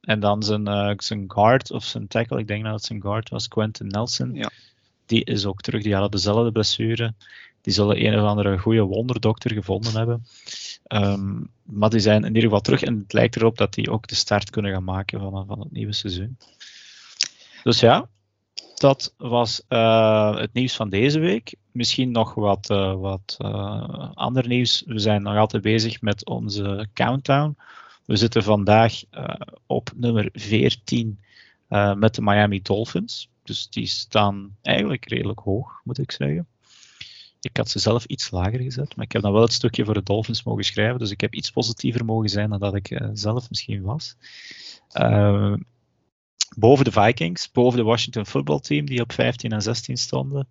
[0.00, 3.28] En dan zijn, uh, zijn guard of zijn tackle, ik denk dat het zijn guard
[3.28, 4.34] was, Quentin Nelson.
[4.34, 4.50] Ja.
[5.06, 5.82] Die is ook terug.
[5.82, 7.14] Die hadden dezelfde blessure.
[7.66, 10.26] Die zullen een of andere goede wonderdokter gevonden hebben.
[10.88, 12.82] Um, maar die zijn in ieder geval terug.
[12.82, 15.72] En het lijkt erop dat die ook de start kunnen gaan maken van, van het
[15.72, 16.38] nieuwe seizoen.
[17.62, 18.08] Dus ja,
[18.74, 21.54] dat was uh, het nieuws van deze week.
[21.72, 24.82] Misschien nog wat, uh, wat uh, ander nieuws.
[24.86, 27.56] We zijn nog altijd bezig met onze countdown.
[28.04, 29.02] We zitten vandaag
[29.66, 31.20] op nummer 14
[31.94, 33.28] met de Miami Dolphins.
[33.42, 36.46] Dus die staan eigenlijk redelijk hoog, moet ik zeggen.
[37.48, 39.94] Ik had ze zelf iets lager gezet, maar ik heb dan wel het stukje voor
[39.94, 40.98] de Dolphins mogen schrijven.
[40.98, 44.16] Dus ik heb iets positiever mogen zijn dan dat ik zelf misschien was
[46.56, 50.48] boven de Vikings, boven de Washington Football Team, die op 15 en 16 stonden.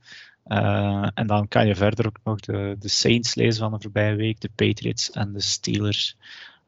[0.47, 4.15] Uh, en dan kan je verder ook nog de, de Saints lezen van de voorbije
[4.15, 6.17] week, de Patriots en de Steelers.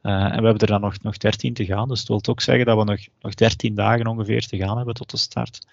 [0.01, 1.87] En we hebben er dan nog, nog 13 te gaan.
[1.87, 4.95] Dus dat wil ook zeggen dat we nog, nog 13 dagen ongeveer te gaan hebben
[4.95, 5.67] tot de start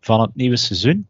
[0.00, 1.08] van het nieuwe seizoen.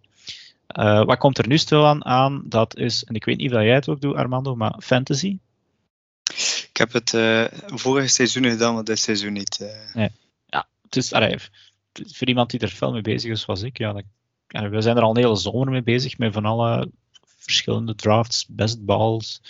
[0.75, 2.43] Uh, wat komt er nu stil aan?
[2.45, 5.39] Dat is, en ik weet niet of jij het ook doet, Armando, maar fantasy.
[6.68, 7.11] Ik heb het
[7.66, 9.59] vorige seizoen gedaan, maar dit seizoen niet.
[9.95, 10.11] Nee.
[10.47, 11.37] Ja, het is, allee,
[11.93, 14.05] voor iemand die er veel mee bezig is, zoals ik, ja, dat,
[14.70, 16.91] we zijn er al een hele zomer mee bezig met van alle
[17.37, 19.41] verschillende drafts, best balls,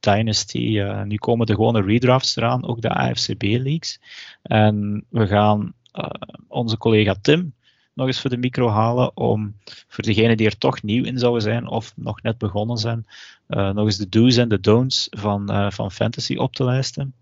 [0.00, 0.58] Dynasty.
[0.58, 4.00] Uh, nu komen de gewone redrafts eraan, ook de AFCB leagues.
[4.42, 6.04] En we gaan uh,
[6.48, 7.54] onze collega Tim
[7.94, 11.42] nog eens voor de micro halen om voor degenen die er toch nieuw in zouden
[11.42, 13.06] zijn of nog net begonnen zijn,
[13.48, 17.14] uh, nog eens de do's en de don'ts van, van fantasy op te lijsten.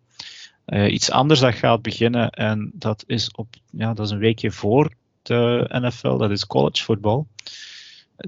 [0.67, 4.51] Uh, iets anders dat gaat beginnen en dat is, op, ja, dat is een weekje
[4.51, 4.93] voor
[5.23, 7.25] de NFL, dat is college football.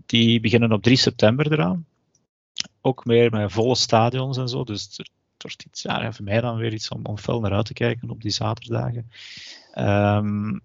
[0.06, 1.86] Die beginnen op 3 september eraan.
[2.80, 4.64] Ook meer met volle stadions en zo.
[4.64, 7.66] Dus het wordt iets, ja, voor mij dan weer iets om, om fel naar uit
[7.66, 9.10] te kijken op die zaterdagen.
[9.78, 10.62] Um,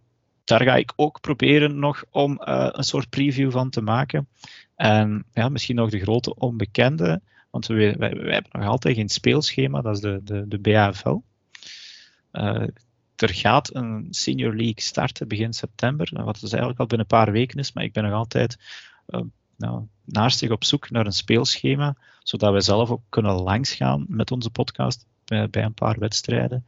[0.47, 4.27] daar ga ik ook proberen nog om uh, een soort preview van te maken.
[4.75, 9.09] En ja, misschien nog de grote onbekende, want we, wij, wij hebben nog altijd geen
[9.09, 11.17] speelschema, dat is de, de, de BAFL.
[12.31, 12.67] Uh,
[13.15, 17.31] er gaat een senior league starten begin september, wat dus eigenlijk al binnen een paar
[17.31, 18.57] weken is, maar ik ben nog altijd
[19.07, 19.21] uh,
[19.55, 24.49] nou, naastig op zoek naar een speelschema, zodat wij zelf ook kunnen langsgaan met onze
[24.49, 26.65] podcast bij, bij een paar wedstrijden.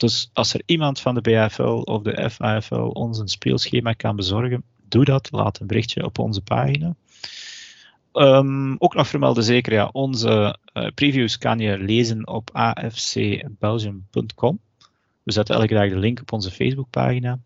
[0.00, 4.62] Dus als er iemand van de BFL of de FAFL ons een speelschema kan bezorgen,
[4.88, 5.28] doe dat.
[5.32, 6.94] Laat een berichtje op onze pagina.
[8.12, 14.60] Um, ook nog vermelden zeker, ja, onze uh, previews kan je lezen op afcbelgium.com.
[15.22, 17.38] We zetten elke dag de link op onze Facebookpagina.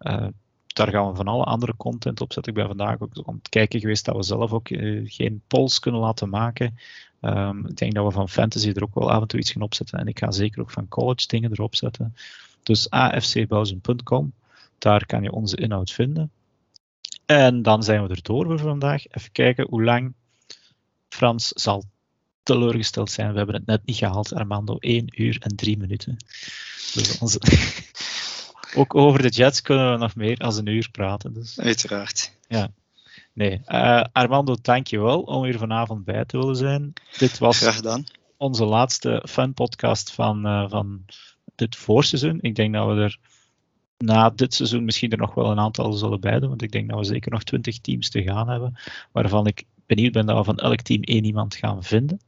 [0.00, 0.26] Uh,
[0.66, 2.52] daar gaan we van alle andere content op zetten.
[2.52, 5.78] Ik ben vandaag ook aan het kijken geweest dat we zelf ook uh, geen polls
[5.78, 6.76] kunnen laten maken.
[7.20, 9.62] Um, ik denk dat we van fantasy er ook wel af en toe iets gaan
[9.62, 9.98] opzetten.
[9.98, 12.14] En ik ga zeker ook van college dingen erop zetten.
[12.62, 14.32] Dus afcbelgium.com,
[14.78, 16.30] daar kan je onze inhoud vinden.
[17.26, 19.06] En dan zijn we er door voor vandaag.
[19.08, 20.14] Even kijken hoe lang
[21.08, 21.84] Frans zal
[22.42, 23.30] teleurgesteld zijn.
[23.30, 24.76] We hebben het net niet gehaald, Armando.
[24.78, 26.16] 1 uur en 3 minuten.
[26.94, 27.40] Dus onze...
[28.74, 31.32] Ook over de Jets kunnen we nog meer dan een uur praten.
[31.32, 31.60] Dus.
[31.60, 32.32] Uiteraard.
[32.48, 32.70] Ja.
[33.32, 33.60] Nee.
[33.66, 36.92] Uh, Armando, dankjewel om hier vanavond bij te willen zijn.
[37.18, 38.04] Dit was Graag gedaan.
[38.36, 41.04] onze laatste fun podcast van, uh, van
[41.54, 42.38] dit voorseizoen.
[42.40, 43.18] Ik denk dat we er
[43.98, 46.48] na dit seizoen misschien er nog wel een aantal zullen bij doen.
[46.48, 48.78] Want ik denk dat we zeker nog 20 teams te gaan hebben.
[49.12, 52.20] Waarvan ik benieuwd ben dat we van elk team één iemand gaan vinden.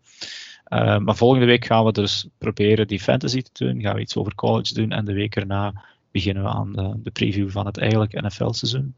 [0.69, 3.81] Uh, maar volgende week gaan we dus proberen die fantasy te doen.
[3.81, 4.91] Gaan we iets over college doen.
[4.91, 8.95] En de week erna beginnen we aan de, de preview van het eigenlijke NFL-seizoen.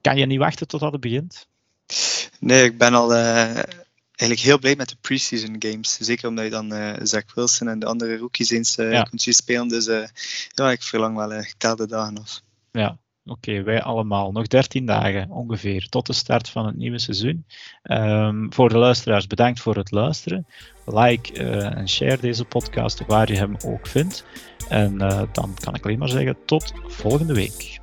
[0.00, 1.46] Kan je niet wachten tot het begint?
[2.38, 3.54] Nee, ik ben al uh,
[4.14, 5.98] eigenlijk heel blij met de preseason games.
[6.00, 9.02] Zeker omdat je dan uh, Zach Wilson en de andere rookies eens uh, ja.
[9.02, 9.68] kunt zien spelen.
[9.68, 9.84] Dus
[10.48, 11.32] ja, ik verlang wel.
[11.32, 12.40] ik tel de dagen af.
[12.72, 14.32] Ja, Oké, okay, wij allemaal.
[14.32, 17.44] Nog 13 dagen ongeveer tot de start van het nieuwe seizoen.
[17.82, 20.46] Um, voor de luisteraars, bedankt voor het luisteren.
[20.86, 24.24] Like uh, en share deze podcast waar je hem ook vindt.
[24.68, 27.78] En uh, dan kan ik alleen maar zeggen tot volgende week.